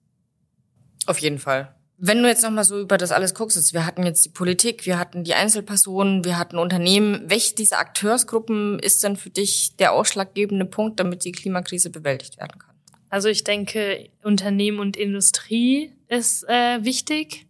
Auf 1.06 1.18
jeden 1.18 1.38
Fall. 1.38 1.74
Wenn 1.98 2.22
du 2.22 2.28
jetzt 2.28 2.42
nochmal 2.42 2.64
so 2.64 2.80
über 2.80 2.96
das 2.96 3.12
alles 3.12 3.34
guckst, 3.34 3.74
wir 3.74 3.84
hatten 3.84 4.04
jetzt 4.04 4.24
die 4.24 4.30
Politik, 4.30 4.86
wir 4.86 4.98
hatten 4.98 5.22
die 5.22 5.34
Einzelpersonen, 5.34 6.24
wir 6.24 6.38
hatten 6.38 6.56
Unternehmen. 6.56 7.22
Welche 7.26 7.54
dieser 7.54 7.78
Akteursgruppen 7.78 8.78
ist 8.78 9.04
denn 9.04 9.16
für 9.16 9.28
dich 9.28 9.76
der 9.76 9.92
ausschlaggebende 9.92 10.64
Punkt, 10.64 10.98
damit 10.98 11.24
die 11.24 11.32
Klimakrise 11.32 11.90
bewältigt 11.90 12.38
werden 12.38 12.58
kann? 12.58 12.69
Also 13.10 13.28
ich 13.28 13.44
denke, 13.44 14.08
Unternehmen 14.22 14.78
und 14.78 14.96
Industrie 14.96 15.92
ist 16.08 16.48
äh, 16.48 16.82
wichtig, 16.84 17.46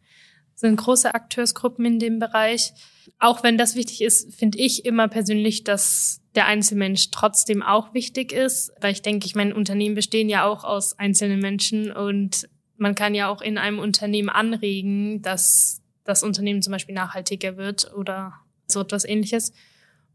sind 0.54 0.76
große 0.76 1.14
Akteursgruppen 1.14 1.84
in 1.84 1.98
dem 1.98 2.18
Bereich. 2.18 2.72
Auch 3.18 3.42
wenn 3.42 3.58
das 3.58 3.76
wichtig 3.76 4.02
ist, 4.02 4.34
finde 4.34 4.58
ich 4.58 4.84
immer 4.86 5.08
persönlich, 5.08 5.62
dass 5.64 6.22
der 6.34 6.46
Einzelmensch 6.46 7.10
trotzdem 7.10 7.62
auch 7.62 7.92
wichtig 7.92 8.32
ist, 8.32 8.72
weil 8.80 8.92
ich 8.92 9.02
denke, 9.02 9.26
ich 9.26 9.34
meine, 9.34 9.54
Unternehmen 9.54 9.94
bestehen 9.94 10.28
ja 10.28 10.44
auch 10.44 10.64
aus 10.64 10.98
einzelnen 10.98 11.40
Menschen 11.40 11.92
und 11.92 12.48
man 12.76 12.94
kann 12.94 13.14
ja 13.14 13.28
auch 13.28 13.42
in 13.42 13.58
einem 13.58 13.78
Unternehmen 13.78 14.30
anregen, 14.30 15.20
dass 15.20 15.82
das 16.04 16.22
Unternehmen 16.22 16.62
zum 16.62 16.72
Beispiel 16.72 16.94
nachhaltiger 16.94 17.58
wird 17.58 17.92
oder 17.94 18.34
so 18.66 18.80
etwas 18.80 19.04
ähnliches 19.04 19.52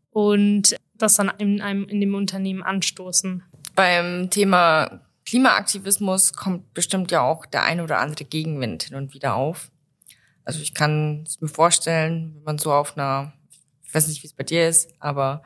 und 0.10 0.76
das 0.96 1.16
dann 1.16 1.32
in 1.38 1.62
einem, 1.62 1.88
in 1.88 2.02
dem 2.02 2.16
Unternehmen 2.16 2.64
anstoßen. 2.64 3.44
Beim 3.76 4.30
Thema 4.30 5.05
Klimaaktivismus 5.26 6.34
kommt 6.34 6.74
bestimmt 6.74 7.12
ja 7.12 7.22
auch 7.22 7.46
der 7.46 7.64
ein 7.64 7.82
oder 7.82 8.00
andere 8.00 8.26
Gegenwind 8.26 8.84
hin 8.84 8.96
und 8.96 9.14
wieder 9.14 9.36
auf. 9.36 9.72
Also 10.44 10.62
ich 10.62 10.74
kann 10.74 11.24
es 11.26 11.42
mir 11.42 11.48
vorstellen, 11.48 12.36
wenn 12.36 12.44
man 12.44 12.58
so 12.60 12.72
auf 12.72 12.96
einer, 12.96 13.34
ich 13.84 13.94
weiß 13.94 14.08
nicht, 14.08 14.22
wie 14.22 14.28
es 14.28 14.34
bei 14.34 14.44
dir 14.44 14.68
ist, 14.70 14.94
aber 15.00 15.42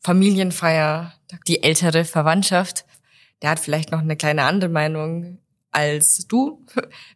Familienfeier, 0.00 1.12
die 1.46 1.62
ältere 1.62 2.04
Verwandtschaft, 2.04 2.86
der 3.42 3.50
hat 3.50 3.60
vielleicht 3.60 3.92
noch 3.92 4.00
eine 4.00 4.16
kleine 4.16 4.44
andere 4.44 4.70
Meinung 4.70 5.38
als 5.70 6.26
du. 6.26 6.64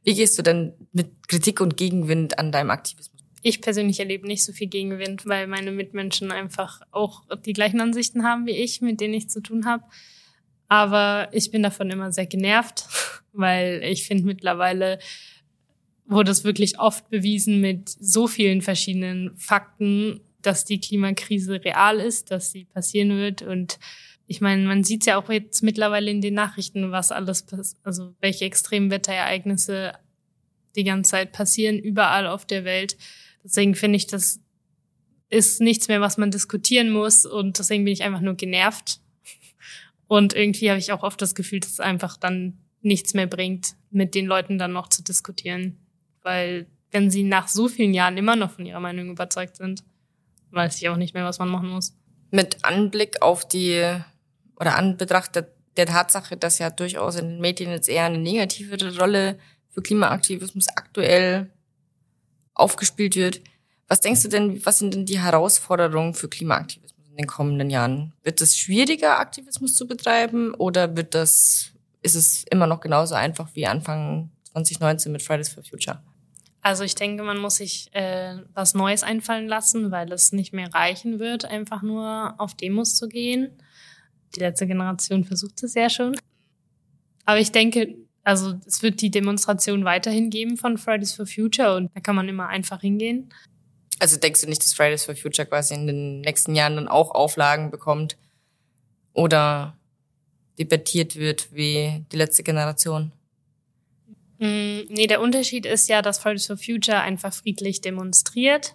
Wie 0.05 0.15
gehst 0.15 0.39
du 0.39 0.43
denn 0.43 0.75
mit 0.93 1.29
Kritik 1.29 1.61
und 1.61 1.77
Gegenwind 1.77 2.39
an 2.39 2.53
deinem 2.53 2.71
Aktivismus? 2.71 3.25
Ich 3.45 3.61
persönlich 3.61 3.99
erlebe 3.99 4.27
nicht 4.27 4.45
so 4.45 4.53
viel 4.53 4.69
Gegenwind, 4.69 5.27
weil 5.27 5.47
meine 5.49 5.73
Mitmenschen 5.73 6.31
einfach 6.31 6.81
auch 6.93 7.23
die 7.45 7.55
gleichen 7.55 7.81
Ansichten 7.81 8.23
haben 8.23 8.47
wie 8.47 8.53
ich, 8.53 8.81
mit 8.83 9.01
denen 9.01 9.15
ich 9.15 9.31
zu 9.31 9.41
tun 9.41 9.67
habe. 9.67 9.85
Aber 10.73 11.29
ich 11.33 11.51
bin 11.51 11.63
davon 11.63 11.91
immer 11.91 12.13
sehr 12.13 12.25
genervt, 12.25 12.87
weil 13.35 13.83
ich 13.85 14.07
finde 14.07 14.25
mittlerweile 14.25 14.99
wurde 16.07 16.31
es 16.31 16.45
wirklich 16.45 16.79
oft 16.79 17.11
bewiesen 17.11 17.61
mit 17.61 17.91
so 17.91 18.27
vielen 18.27 18.63
verschiedenen 18.63 19.37
Fakten, 19.37 20.23
dass 20.41 20.65
die 20.65 20.81
Klimakrise 20.81 21.63
real 21.63 22.01
ist, 22.01 22.31
dass 22.31 22.53
sie 22.53 22.65
passieren 22.65 23.11
wird. 23.19 23.43
Und 23.43 23.79
ich 24.27 24.41
meine, 24.41 24.67
man 24.67 24.83
sieht 24.83 25.05
ja 25.05 25.19
auch 25.19 25.29
jetzt 25.29 25.63
mittlerweile 25.63 26.11
in 26.11 26.23
den 26.23 26.33
Nachrichten, 26.33 26.91
was 26.91 27.13
alles 27.13 27.45
also 27.83 28.15
welche 28.23 28.47
extremen 28.47 28.91
Wetterereignisse 28.91 29.93
die 30.75 30.85
ganze 30.85 31.11
Zeit 31.11 31.33
passieren, 31.33 31.79
überall 31.79 32.27
auf 32.27 32.47
der 32.47 32.65
Welt. 32.65 32.97
Deswegen 33.45 33.75
finde 33.75 33.97
ich, 33.97 34.07
das 34.07 34.41
ist 35.29 35.61
nichts 35.61 35.89
mehr, 35.89 36.01
was 36.01 36.17
man 36.17 36.31
diskutieren 36.31 36.91
muss. 36.91 37.27
Und 37.27 37.59
deswegen 37.59 37.85
bin 37.85 37.93
ich 37.93 38.05
einfach 38.05 38.23
nur 38.23 38.37
genervt 38.37 39.02
und 40.13 40.35
irgendwie 40.35 40.69
habe 40.69 40.79
ich 40.79 40.93
auch 40.93 41.05
oft 41.05 41.23
das 41.23 41.35
Gefühl, 41.35 41.61
dass 41.61 41.71
es 41.71 41.81
einfach 41.81 42.19
dann 42.19 42.59
nichts 42.83 43.15
mehr 43.15 43.27
bringt, 43.27 43.77
mit 43.91 44.15
den 44.15 44.27
Leuten 44.27 44.59
dann 44.59 44.75
noch 44.75 44.89
zu 44.89 45.03
diskutieren. 45.03 45.79
Weil 46.21 46.67
wenn 46.91 47.11
sie 47.11 47.23
nach 47.23 47.49
so 47.49 47.67
vielen 47.67 47.95
Jahren 47.95 48.19
immer 48.19 48.37
noch 48.37 48.51
von 48.51 48.67
ihrer 48.67 48.79
Meinung 48.79 49.09
überzeugt 49.09 49.57
sind, 49.57 49.83
weiß 50.51 50.77
ich 50.77 50.91
auch 50.91 50.99
nicht 50.99 51.15
mehr, 51.15 51.25
was 51.25 51.39
man 51.39 51.49
machen 51.49 51.71
muss. 51.71 51.97
Mit 52.31 52.63
Anblick 52.63 53.23
auf 53.23 53.49
die 53.49 53.81
oder 54.61 54.77
Anbetracht 54.77 55.35
der, 55.35 55.49
der 55.79 55.87
Tatsache, 55.87 56.37
dass 56.37 56.59
ja 56.59 56.69
durchaus 56.69 57.17
in 57.17 57.31
den 57.31 57.41
Medien 57.41 57.71
jetzt 57.71 57.89
eher 57.89 58.05
eine 58.05 58.19
negativere 58.19 58.95
Rolle 58.99 59.39
für 59.71 59.81
Klimaaktivismus 59.81 60.69
aktuell 60.77 61.51
aufgespielt 62.53 63.17
wird. 63.17 63.41
Was 63.89 64.01
denkst 64.01 64.25
du 64.25 64.29
denn, 64.29 64.63
was 64.67 64.79
sind 64.79 64.93
denn 64.93 65.07
die 65.07 65.21
Herausforderungen 65.21 66.13
für 66.13 66.29
Klimaaktivismus? 66.29 66.92
In 67.13 67.19
den 67.19 67.27
kommenden 67.27 67.71
Jahren? 67.71 68.13
Wird 68.23 68.41
es 68.41 68.57
schwieriger, 68.57 69.19
Aktivismus 69.19 69.77
zu 69.77 69.87
betreiben 69.87 70.55
oder 70.55 70.97
wird 70.97 71.15
das, 71.15 71.73
ist 72.03 72.15
es 72.15 72.45
immer 72.51 72.67
noch 72.67 72.81
genauso 72.81 73.15
einfach 73.15 73.49
wie 73.55 73.67
Anfang 73.67 74.31
2019 74.53 75.13
mit 75.13 75.23
Fridays 75.23 75.51
for 75.51 75.63
Future? 75.63 76.03
Also 76.63 76.85
ich 76.85 76.95
denke, 76.95 77.23
man 77.23 77.39
muss 77.39 77.57
sich 77.57 77.91
äh, 77.93 78.37
was 78.55 78.75
Neues 78.75 79.03
einfallen 79.03 79.49
lassen, 79.49 79.91
weil 79.91 80.13
es 80.13 80.33
nicht 80.33 80.53
mehr 80.53 80.73
reichen 80.73 81.19
wird, 81.19 81.45
einfach 81.45 81.83
nur 81.83 82.35
auf 82.39 82.55
Demos 82.55 82.97
zu 82.97 83.09
gehen. 83.09 83.51
Die 84.35 84.41
letzte 84.41 84.67
Generation 84.67 85.25
versucht 85.25 85.63
es 85.63 85.75
ja 85.75 85.91
schon. 85.91 86.17
Aber 87.25 87.39
ich 87.39 87.53
denke, 87.53 87.97
Also 88.25 88.55
es 88.67 88.83
wird 88.83 89.01
die 89.01 89.11
Demonstration 89.11 89.85
weiterhin 89.85 90.31
geben 90.31 90.57
von 90.57 90.79
Fridays 90.79 91.13
for 91.13 91.27
Future 91.27 91.75
und 91.77 91.91
da 91.95 92.01
kann 92.01 92.15
man 92.15 92.29
immer 92.29 92.47
einfach 92.49 92.81
hingehen. 92.81 93.29
Also 93.99 94.17
denkst 94.17 94.41
du 94.41 94.49
nicht, 94.49 94.63
dass 94.63 94.75
Fridays 94.75 95.05
for 95.05 95.15
Future 95.15 95.47
quasi 95.47 95.75
in 95.75 95.87
den 95.87 96.21
nächsten 96.23 96.55
Jahren 96.55 96.77
dann 96.77 96.89
auch 96.89 97.13
Auflagen 97.13 97.71
bekommt 97.71 98.17
oder 99.13 99.77
debattiert 100.59 101.17
wird 101.17 101.53
wie 101.53 102.05
die 102.11 102.17
letzte 102.17 102.43
Generation? 102.43 103.13
Mm, 104.39 104.81
nee, 104.89 105.07
der 105.07 105.21
Unterschied 105.21 105.67
ist 105.67 105.89
ja, 105.89 106.03
dass 106.03 106.19
Fridays 106.19 106.47
for 106.47 106.57
Future 106.57 107.01
einfach 107.01 107.33
friedlich 107.33 107.81
demonstriert 107.81 108.75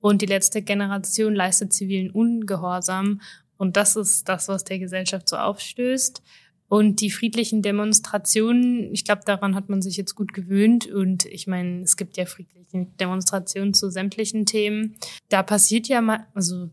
und 0.00 0.22
die 0.22 0.26
letzte 0.26 0.60
Generation 0.60 1.34
leistet 1.34 1.72
zivilen 1.72 2.10
Ungehorsam. 2.10 3.20
Und 3.56 3.76
das 3.76 3.96
ist 3.96 4.28
das, 4.28 4.48
was 4.48 4.64
der 4.64 4.78
Gesellschaft 4.78 5.28
so 5.28 5.36
aufstößt. 5.36 6.20
Und 6.68 7.00
die 7.00 7.10
friedlichen 7.10 7.62
Demonstrationen, 7.62 8.92
ich 8.92 9.04
glaube, 9.04 9.22
daran 9.24 9.54
hat 9.54 9.68
man 9.68 9.82
sich 9.82 9.96
jetzt 9.96 10.14
gut 10.14 10.32
gewöhnt. 10.32 10.86
Und 10.86 11.26
ich 11.26 11.46
meine, 11.46 11.82
es 11.82 11.96
gibt 11.96 12.16
ja 12.16 12.26
friedliche 12.26 12.86
Demonstrationen 12.98 13.74
zu 13.74 13.90
sämtlichen 13.90 14.46
Themen. 14.46 14.96
Da 15.28 15.42
passiert 15.42 15.88
ja 15.88 16.00
mal, 16.00 16.26
also 16.34 16.70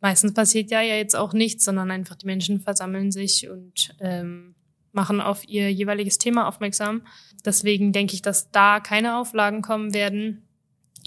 meistens 0.00 0.34
passiert 0.34 0.70
ja, 0.70 0.82
jetzt 0.82 1.16
auch 1.16 1.32
nichts, 1.32 1.64
sondern 1.64 1.90
einfach 1.90 2.16
die 2.16 2.26
Menschen 2.26 2.60
versammeln 2.60 3.10
sich 3.10 3.48
und 3.48 3.96
ähm, 4.00 4.54
machen 4.92 5.20
auf 5.20 5.48
ihr 5.48 5.72
jeweiliges 5.72 6.18
Thema 6.18 6.46
aufmerksam. 6.46 7.02
Deswegen 7.44 7.92
denke 7.92 8.14
ich, 8.14 8.22
dass 8.22 8.50
da 8.50 8.80
keine 8.80 9.16
Auflagen 9.16 9.62
kommen 9.62 9.94
werden, 9.94 10.42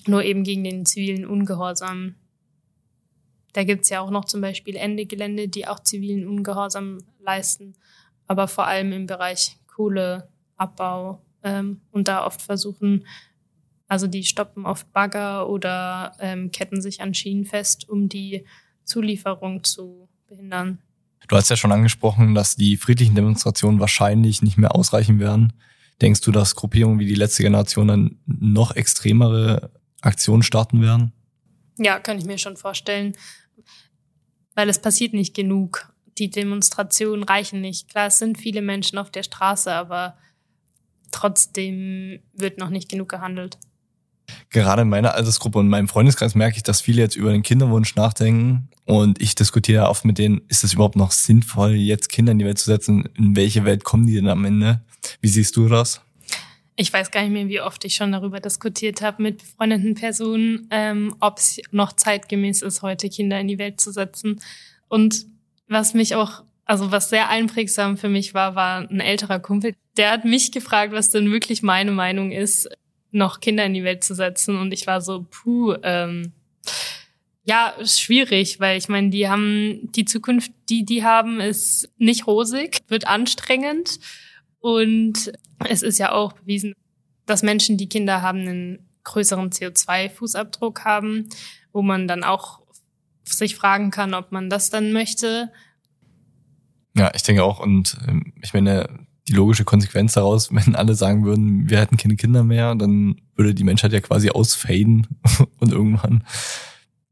nur 0.08 0.24
eben 0.24 0.44
gegen 0.44 0.64
den 0.64 0.86
zivilen 0.86 1.26
Ungehorsam. 1.26 2.16
Da 3.54 3.64
gibt's 3.64 3.90
ja 3.90 4.02
auch 4.02 4.10
noch 4.10 4.26
zum 4.26 4.42
Beispiel 4.42 4.76
Ende 4.76 5.06
Gelände, 5.06 5.48
die 5.48 5.68
auch 5.68 5.80
zivilen 5.80 6.28
Ungehorsam 6.28 6.98
leisten, 7.20 7.76
aber 8.28 8.48
vor 8.48 8.68
allem 8.68 8.92
im 8.92 9.06
Bereich 9.06 9.58
Kohleabbau 9.68 11.22
ähm, 11.44 11.82
und 11.92 12.08
da 12.08 12.26
oft 12.26 12.42
versuchen, 12.42 13.06
also 13.88 14.08
die 14.08 14.24
stoppen 14.24 14.66
oft 14.66 14.92
Bagger 14.94 15.48
oder 15.48 16.14
ähm, 16.20 16.52
ketten 16.52 16.82
sich 16.82 17.02
an 17.02 17.14
Schienen 17.14 17.46
fest, 17.46 17.88
um 17.88 18.10
die 18.10 18.46
Zulieferung 18.84 19.64
zu 19.64 20.10
behindern. 20.28 20.80
Du 21.28 21.36
hast 21.36 21.50
ja 21.50 21.56
schon 21.56 21.72
angesprochen, 21.72 22.36
dass 22.36 22.56
die 22.56 22.78
friedlichen 22.78 23.16
Demonstrationen 23.16 23.80
wahrscheinlich 23.80 24.42
nicht 24.42 24.58
mehr 24.58 24.76
ausreichen 24.76 25.20
werden. 25.20 25.54
Denkst 26.02 26.22
du, 26.22 26.32
dass 26.32 26.56
Gruppierungen 26.56 27.00
wie 27.00 27.06
die 27.06 27.16
letzte 27.16 27.44
Generation 27.44 27.88
dann 27.88 28.20
noch 28.26 28.76
extremere 28.76 29.72
Aktionen 30.02 30.44
starten 30.44 30.82
werden? 30.82 31.14
Ja, 31.78 32.00
kann 32.00 32.18
ich 32.18 32.26
mir 32.26 32.38
schon 32.38 32.58
vorstellen. 32.58 33.16
Weil 34.54 34.70
es 34.70 34.80
passiert 34.80 35.14
nicht 35.14 35.34
genug. 35.34 35.94
Die 36.18 36.30
Demonstrationen 36.30 37.24
reichen 37.24 37.62
nicht. 37.62 37.90
Klar, 37.90 38.08
es 38.08 38.20
sind 38.20 38.38
viele 38.38 38.62
Menschen 38.62 38.98
auf 38.98 39.12
der 39.12 39.24
Straße, 39.24 39.72
aber 39.72 40.18
trotzdem 41.12 42.20
wird 42.34 42.58
noch 42.58 42.70
nicht 42.70 42.90
genug 42.90 43.10
gehandelt. 43.10 43.58
Gerade 44.50 44.84
in 44.84 44.90
meiner 44.90 45.14
Altersgruppe 45.14 45.60
und 45.60 45.66
in 45.66 45.70
meinem 45.70 45.88
Freundeskreis 45.88 46.36
merke 46.36 46.58
ich, 46.58 46.64
dass 46.64 46.82
viele 46.82 47.02
jetzt 47.02 47.16
über 47.16 47.32
den 47.32 47.44
Kinderwunsch 47.44 47.96
nachdenken. 47.96 48.70
Und 48.86 49.22
ich 49.22 49.36
diskutiere 49.36 49.90
oft 49.90 50.06
mit 50.06 50.18
denen, 50.18 50.42
ist 50.48 50.64
es 50.64 50.74
überhaupt 50.74 50.96
noch 50.96 51.12
sinnvoll, 51.12 51.74
jetzt 51.74 52.10
Kinder 52.10 52.32
in 52.32 52.40
die 52.40 52.46
Welt 52.46 52.60
zu 52.60 52.66
setzen? 52.66 53.10
In 53.16 53.36
welche 53.36 53.66
Welt 53.66 53.84
kommen 53.84 54.08
die 54.08 54.16
denn 54.16 54.28
am 54.28 54.46
Ende? 54.46 54.82
Wie 55.22 55.28
siehst 55.28 55.56
du 55.58 55.68
das? 55.68 56.02
Ich 56.76 56.92
weiß 56.92 57.12
gar 57.12 57.22
nicht 57.22 57.32
mehr, 57.32 57.48
wie 57.48 57.62
oft 57.62 57.84
ich 57.86 57.96
schon 57.96 58.12
darüber 58.12 58.40
diskutiert 58.40 59.02
habe 59.02 59.24
mit 59.24 59.40
befreundeten 59.40 59.96
Personen, 59.96 60.68
ähm, 60.72 61.16
ob 61.20 61.38
es 61.40 61.62
noch 61.72 61.94
zeitgemäß 61.94 62.62
ist, 62.62 62.82
heute 62.82 63.10
Kinder 63.10 63.40
in 63.40 63.48
die 63.48 63.58
Welt 63.58 63.80
zu 63.80 63.92
setzen. 63.92 64.42
Und 64.90 65.26
was 65.68 65.94
mich 65.94 66.16
auch, 66.16 66.44
also 66.66 66.92
was 66.92 67.10
sehr 67.10 67.30
einprägsam 67.30 67.98
für 67.98 68.10
mich 68.10 68.34
war, 68.34 68.56
war 68.56 68.80
ein 68.80 69.00
älterer 69.00 69.40
Kumpel. 69.40 69.76
Der 69.98 70.12
hat 70.12 70.26
mich 70.26 70.52
gefragt, 70.52 70.94
was 70.94 71.10
denn 71.10 71.32
wirklich 71.32 71.64
meine 71.64 71.92
Meinung 71.92 72.32
ist 72.32 72.70
noch 73.12 73.40
Kinder 73.40 73.66
in 73.66 73.74
die 73.74 73.84
Welt 73.84 74.04
zu 74.04 74.14
setzen. 74.14 74.58
Und 74.58 74.74
ich 74.74 74.88
war 74.88 75.02
so, 75.02 75.26
puh, 75.30 75.76
ähm, 75.84 76.34
ja, 77.46 77.74
schwierig, 77.86 78.60
weil 78.60 78.78
ich 78.78 78.90
meine, 78.90 79.10
die 79.10 79.30
haben 79.30 79.92
die 79.92 80.06
Zukunft, 80.06 80.52
die 80.70 80.84
die 80.84 81.04
haben, 81.04 81.40
ist 81.40 81.90
nicht 81.98 82.26
rosig, 82.26 82.80
wird 82.88 83.08
anstrengend 83.08 84.00
und 84.60 85.32
es 85.70 85.84
ist 85.84 86.00
ja 86.00 86.12
auch 86.12 86.34
bewiesen, 86.34 86.74
dass 87.28 87.44
Menschen, 87.44 87.78
die 87.78 87.88
Kinder 87.88 88.24
haben, 88.24 88.40
einen 88.40 88.90
größeren 89.04 89.52
CO2-Fußabdruck 89.52 90.84
haben, 90.84 91.30
wo 91.72 91.84
man 91.84 92.08
dann 92.08 92.24
auch 92.24 92.65
sich 93.26 93.56
fragen 93.56 93.92
kann, 93.92 94.14
ob 94.14 94.32
man 94.32 94.50
das 94.50 94.70
dann 94.70 94.92
möchte. 94.94 95.52
Ja, 96.96 97.12
ich 97.14 97.24
denke 97.24 97.44
auch 97.44 97.60
und 97.60 97.98
ähm, 98.08 98.34
ich 98.42 98.54
meine, 98.54 98.88
die 99.28 99.34
logische 99.34 99.66
Konsequenz 99.66 100.14
daraus, 100.14 100.50
wenn 100.54 100.76
alle 100.76 100.96
sagen 100.96 101.26
würden, 101.26 101.70
wir 101.70 101.80
hätten 101.80 101.98
keine 101.98 102.16
Kinder 102.16 102.44
mehr, 102.44 102.76
dann 102.76 103.22
würde 103.36 103.54
die 103.54 103.64
Menschheit 103.64 103.94
ja 103.94 104.00
quasi 104.00 104.30
ausfaden 104.30 105.08
und 105.60 105.72
irgendwann 105.72 106.24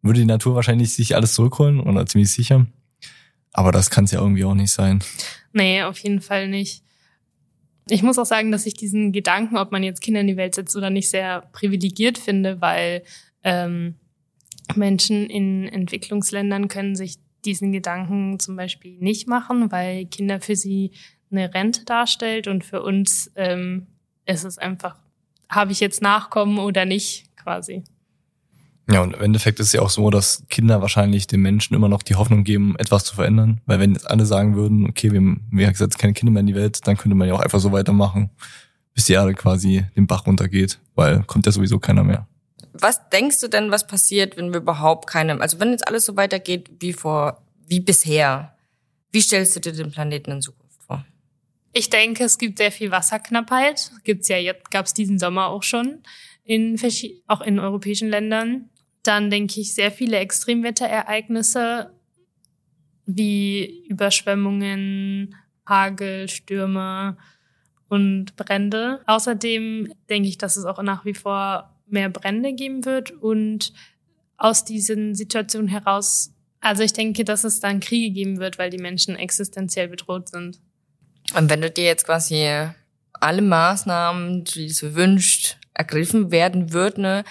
würde 0.01 0.19
die 0.19 0.25
Natur 0.25 0.55
wahrscheinlich 0.55 0.93
sich 0.93 1.15
alles 1.15 1.33
zurückholen 1.33 1.79
oder 1.79 2.05
ziemlich 2.05 2.31
sicher. 2.31 2.65
Aber 3.53 3.71
das 3.71 3.89
kann 3.89 4.05
es 4.05 4.11
ja 4.11 4.19
irgendwie 4.19 4.43
auch 4.43 4.55
nicht 4.55 4.71
sein. 4.71 5.03
Nee, 5.53 5.83
auf 5.83 5.97
jeden 5.99 6.21
Fall 6.21 6.49
nicht. 6.49 6.83
Ich 7.87 8.03
muss 8.03 8.17
auch 8.17 8.25
sagen, 8.25 8.51
dass 8.51 8.65
ich 8.65 8.73
diesen 8.73 9.11
Gedanken, 9.11 9.57
ob 9.57 9.71
man 9.71 9.83
jetzt 9.83 10.01
Kinder 10.01 10.21
in 10.21 10.27
die 10.27 10.37
Welt 10.37 10.55
setzt 10.55 10.75
oder 10.75 10.89
nicht, 10.89 11.09
sehr 11.09 11.41
privilegiert 11.53 12.17
finde, 12.17 12.59
weil 12.61 13.03
ähm, 13.43 13.95
Menschen 14.75 15.27
in 15.27 15.67
Entwicklungsländern 15.67 16.67
können 16.67 16.95
sich 16.95 17.17
diesen 17.45 17.71
Gedanken 17.71 18.39
zum 18.39 18.55
Beispiel 18.55 18.97
nicht 18.99 19.27
machen, 19.27 19.71
weil 19.71 20.05
Kinder 20.05 20.39
für 20.39 20.55
sie 20.55 20.91
eine 21.31 21.53
Rente 21.53 21.83
darstellt 21.85 22.47
und 22.47 22.63
für 22.63 22.81
uns 22.81 23.31
ähm, 23.35 23.87
ist 24.25 24.43
es 24.45 24.57
einfach, 24.57 24.95
habe 25.49 25.71
ich 25.71 25.79
jetzt 25.79 26.01
Nachkommen 26.01 26.59
oder 26.59 26.85
nicht 26.85 27.25
quasi. 27.35 27.83
Ja, 28.91 29.01
und 29.01 29.13
im 29.15 29.21
Endeffekt 29.21 29.59
ist 29.59 29.67
es 29.67 29.73
ja 29.73 29.81
auch 29.81 29.89
so, 29.89 30.09
dass 30.09 30.43
Kinder 30.49 30.81
wahrscheinlich 30.81 31.25
den 31.25 31.41
Menschen 31.41 31.73
immer 31.73 31.87
noch 31.87 32.03
die 32.03 32.15
Hoffnung 32.15 32.43
geben, 32.43 32.75
etwas 32.77 33.05
zu 33.05 33.15
verändern. 33.15 33.61
Weil 33.65 33.79
wenn 33.79 33.93
jetzt 33.93 34.09
alle 34.09 34.25
sagen 34.25 34.55
würden, 34.55 34.87
okay, 34.89 35.11
wir, 35.11 35.19
haben 35.19 35.71
gesagt, 35.71 35.97
keine 35.97 36.13
Kinder 36.13 36.33
mehr 36.33 36.41
in 36.41 36.47
die 36.47 36.55
Welt, 36.55 36.85
dann 36.85 36.97
könnte 36.97 37.15
man 37.15 37.27
ja 37.29 37.33
auch 37.33 37.39
einfach 37.39 37.59
so 37.59 37.71
weitermachen, 37.71 38.29
bis 38.93 39.05
die 39.05 39.13
Erde 39.13 39.33
quasi 39.33 39.85
den 39.95 40.05
Bach 40.05 40.27
runtergeht, 40.27 40.79
weil 40.95 41.23
kommt 41.23 41.45
ja 41.45 41.53
sowieso 41.53 41.79
keiner 41.79 42.03
mehr. 42.03 42.27
Was 42.73 43.09
denkst 43.09 43.39
du 43.39 43.47
denn, 43.47 43.71
was 43.71 43.87
passiert, 43.87 44.35
wenn 44.35 44.51
wir 44.51 44.59
überhaupt 44.59 45.07
keine, 45.07 45.39
also 45.39 45.59
wenn 45.59 45.71
jetzt 45.71 45.87
alles 45.87 46.05
so 46.05 46.15
weitergeht 46.15 46.69
wie 46.79 46.93
vor, 46.93 47.43
wie 47.67 47.79
bisher, 47.79 48.55
wie 49.11 49.21
stellst 49.21 49.55
du 49.55 49.59
dir 49.59 49.73
den 49.73 49.91
Planeten 49.91 50.31
in 50.31 50.41
Zukunft? 50.41 50.63
Ich 51.75 51.89
denke, 51.89 52.23
es 52.23 52.37
gibt 52.37 52.59
sehr 52.59 52.71
viel 52.71 52.91
Wasserknappheit. 52.91 53.91
Gibt's 54.03 54.27
ja 54.27 54.37
jetzt, 54.37 54.69
gab's 54.69 54.93
diesen 54.93 55.17
Sommer 55.17 55.47
auch 55.47 55.63
schon 55.63 56.03
in 56.43 56.79
auch 57.27 57.41
in 57.41 57.59
europäischen 57.59 58.09
Ländern. 58.09 58.69
Dann 59.01 59.31
denke 59.31 59.59
ich 59.59 59.73
sehr 59.73 59.91
viele 59.91 60.17
Extremwetterereignisse 60.17 61.91
wie 63.05 63.85
Überschwemmungen, 63.87 65.35
Hagel, 65.67 66.29
Stürme 66.29 67.17
und 67.89 68.35
Brände. 68.35 69.01
Außerdem 69.07 69.91
denke 70.09 70.29
ich, 70.29 70.37
dass 70.37 70.57
es 70.57 70.65
auch 70.65 70.81
nach 70.83 71.05
wie 71.05 71.15
vor 71.15 71.72
mehr 71.87 72.09
Brände 72.09 72.53
geben 72.53 72.85
wird 72.85 73.11
und 73.11 73.73
aus 74.37 74.65
diesen 74.65 75.15
Situationen 75.15 75.67
heraus, 75.67 76.33
also 76.59 76.83
ich 76.83 76.93
denke, 76.93 77.23
dass 77.23 77.43
es 77.43 77.59
dann 77.59 77.79
Kriege 77.79 78.13
geben 78.13 78.39
wird, 78.39 78.57
weil 78.57 78.69
die 78.69 78.77
Menschen 78.77 79.15
existenziell 79.15 79.87
bedroht 79.87 80.29
sind. 80.29 80.59
Und 81.35 81.49
wenn 81.49 81.61
du 81.61 81.69
dir 81.69 81.85
jetzt 81.85 82.05
quasi 82.05 82.49
alle 83.13 83.41
Maßnahmen, 83.41 84.43
die 84.43 84.67
du 84.67 84.73
so 84.73 84.95
wünscht, 84.95 85.57
ergriffen 85.73 86.31
werden 86.31 86.73
würden, 86.73 87.23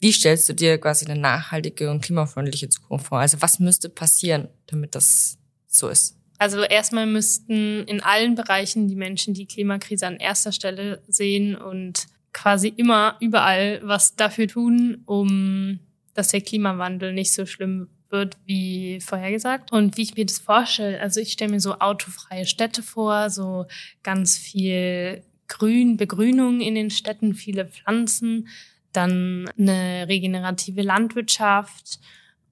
wie 0.00 0.12
stellst 0.12 0.48
du 0.48 0.52
dir 0.52 0.78
quasi 0.78 1.06
eine 1.06 1.20
nachhaltige 1.20 1.90
und 1.90 2.02
klimafreundliche 2.02 2.68
Zukunft 2.68 3.06
vor? 3.06 3.18
Also 3.18 3.40
was 3.42 3.58
müsste 3.58 3.88
passieren, 3.88 4.48
damit 4.66 4.94
das 4.94 5.38
so 5.66 5.88
ist? 5.88 6.16
Also 6.38 6.62
erstmal 6.62 7.06
müssten 7.06 7.82
in 7.84 8.00
allen 8.00 8.36
Bereichen 8.36 8.86
die 8.86 8.94
Menschen 8.94 9.34
die 9.34 9.46
Klimakrise 9.46 10.06
an 10.06 10.18
erster 10.18 10.52
Stelle 10.52 11.02
sehen 11.08 11.56
und 11.56 12.06
quasi 12.38 12.68
immer 12.68 13.16
überall 13.20 13.80
was 13.82 14.14
dafür 14.14 14.46
tun, 14.46 15.02
um 15.06 15.80
dass 16.14 16.28
der 16.28 16.40
Klimawandel 16.40 17.12
nicht 17.12 17.32
so 17.32 17.46
schlimm 17.46 17.88
wird 18.10 18.36
wie 18.44 19.00
vorhergesagt. 19.00 19.70
Und 19.72 19.96
wie 19.96 20.02
ich 20.02 20.16
mir 20.16 20.26
das 20.26 20.38
vorstelle, 20.38 21.00
also 21.00 21.20
ich 21.20 21.32
stelle 21.32 21.52
mir 21.52 21.60
so 21.60 21.78
autofreie 21.78 22.46
Städte 22.46 22.82
vor, 22.82 23.30
so 23.30 23.66
ganz 24.02 24.36
viel 24.36 25.22
Grün, 25.46 25.96
Begrünung 25.96 26.60
in 26.60 26.74
den 26.74 26.90
Städten, 26.90 27.34
viele 27.34 27.66
Pflanzen, 27.66 28.48
dann 28.92 29.48
eine 29.58 30.06
regenerative 30.08 30.82
Landwirtschaft, 30.82 32.00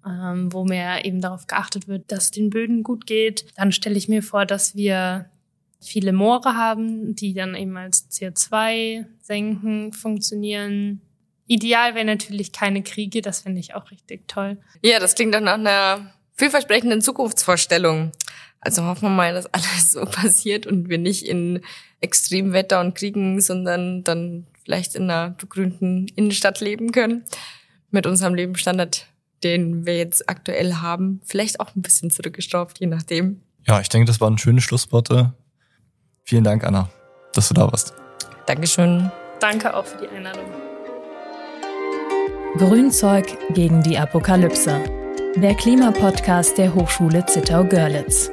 ähm, 0.07 0.53
wo 0.53 0.65
mehr 0.65 1.05
eben 1.05 1.21
darauf 1.21 1.47
geachtet 1.47 1.89
wird, 1.89 2.13
dass 2.13 2.25
es 2.25 2.31
den 2.31 2.51
Böden 2.51 2.83
gut 2.85 3.07
geht. 3.07 3.47
Dann 3.57 3.73
stelle 3.73 3.97
ich 3.97 4.09
mir 4.09 4.23
vor, 4.23 4.47
dass 4.47 4.77
wir 4.77 5.29
viele 5.81 6.13
Moore 6.13 6.57
haben, 6.57 7.15
die 7.15 7.35
dann 7.35 7.55
eben 7.55 7.77
als 7.77 8.11
CO2-Senken 8.11 9.93
funktionieren. 9.93 11.01
Ideal 11.47 11.95
wäre 11.95 12.05
natürlich 12.05 12.53
keine 12.53 12.83
Kriege, 12.83 13.23
das 13.23 13.43
finde 13.43 13.61
ich 13.61 13.75
auch 13.75 13.91
richtig 13.91 14.27
toll. 14.29 14.59
Ja, 14.83 14.99
das 14.99 15.15
klingt 15.15 15.35
doch 15.35 15.41
nach 15.41 15.55
einer 15.55 16.13
vielversprechenden 16.35 17.01
Zukunftsvorstellung. 17.01 18.13
Also 18.61 18.85
hoffen 18.85 19.03
wir 19.03 19.11
mal, 19.11 19.33
dass 19.33 19.47
alles 19.47 19.93
so 19.93 20.05
passiert 20.05 20.67
und 20.67 20.89
wir 20.89 20.99
nicht 20.99 21.25
in 21.25 21.61
Extremwetter 22.01 22.81
und 22.81 22.95
Kriegen, 22.95 23.41
sondern 23.41 24.03
dann 24.03 24.47
vielleicht 24.65 24.97
in 24.97 25.05
einer 25.05 25.31
begrünten 25.31 26.09
Innenstadt 26.17 26.61
leben 26.61 26.91
können. 26.91 27.25
Mit 27.91 28.07
unserem 28.07 28.35
Lebensstandard, 28.35 29.07
den 29.45 29.87
wir 29.87 29.97
jetzt 29.97 30.29
aktuell 30.29 30.75
haben. 30.75 31.21
Vielleicht 31.25 31.61
auch 31.61 31.75
ein 31.77 31.83
bisschen 31.83 32.11
zurückgestraubt, 32.11 32.81
je 32.81 32.89
nachdem. 32.89 33.41
Ja, 33.67 33.81
ich 33.81 33.89
denke, 33.89 34.07
das 34.07 34.21
waren 34.21 34.39
schöne 34.39 34.61
Schlussworte. 34.61 35.35
Vielen 36.29 36.43
Dank, 36.43 36.65
Anna, 36.65 36.89
dass 37.35 37.49
du 37.49 37.55
da 37.55 37.71
warst. 37.71 37.95
Dankeschön. 38.47 39.13
Danke 39.39 39.73
auch 39.73 39.85
für 39.85 39.99
die 39.99 40.09
Einladung. 40.09 40.45
Grünzeug 42.57 43.27
gegen 43.51 43.81
die 43.83 43.97
Apokalypse. 43.97 44.81
Der 45.37 45.55
Klimapodcast 45.55 46.59
der 46.59 46.75
Hochschule 46.75 47.25
Zittau-Görlitz. 47.27 48.33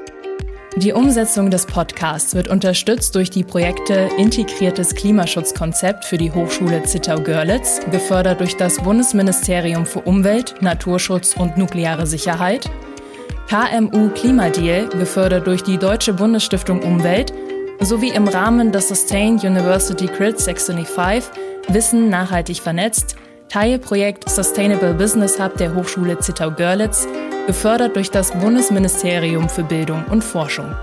Die 0.78 0.92
Umsetzung 0.92 1.52
des 1.52 1.68
Podcasts 1.68 2.34
wird 2.34 2.48
unterstützt 2.48 3.14
durch 3.14 3.30
die 3.30 3.44
Projekte 3.44 4.10
Integriertes 4.18 4.96
Klimaschutzkonzept 4.96 6.04
für 6.04 6.18
die 6.18 6.32
Hochschule 6.32 6.82
Zittau-Görlitz, 6.82 7.82
gefördert 7.92 8.40
durch 8.40 8.58
das 8.58 8.78
Bundesministerium 8.78 9.86
für 9.86 10.02
Umwelt, 10.02 10.56
Naturschutz 10.62 11.36
und 11.38 11.58
nukleare 11.58 12.08
Sicherheit, 12.08 12.72
KMU 13.48 14.10
Klimadeal, 14.10 14.88
gefördert 14.88 15.46
durch 15.46 15.62
die 15.62 15.78
Deutsche 15.78 16.14
Bundesstiftung 16.14 16.82
Umwelt, 16.82 17.32
sowie 17.86 18.10
im 18.10 18.28
Rahmen 18.28 18.72
des 18.72 18.88
Sustain 18.88 19.40
University 19.40 20.06
Grid 20.06 20.40
625 20.40 21.32
Wissen 21.70 22.10
nachhaltig 22.10 22.62
vernetzt, 22.62 23.16
Teilprojekt 23.50 24.30
Sustainable 24.30 24.94
Business 24.94 25.40
Hub 25.40 25.58
der 25.58 25.74
Hochschule 25.76 26.20
Zittau-Görlitz, 26.20 27.08
gefördert 27.48 27.96
durch 27.96 28.12
das 28.12 28.32
Bundesministerium 28.32 29.50
für 29.50 29.64
Bildung 29.64 30.04
und 30.12 30.24
Forschung. 30.24 30.74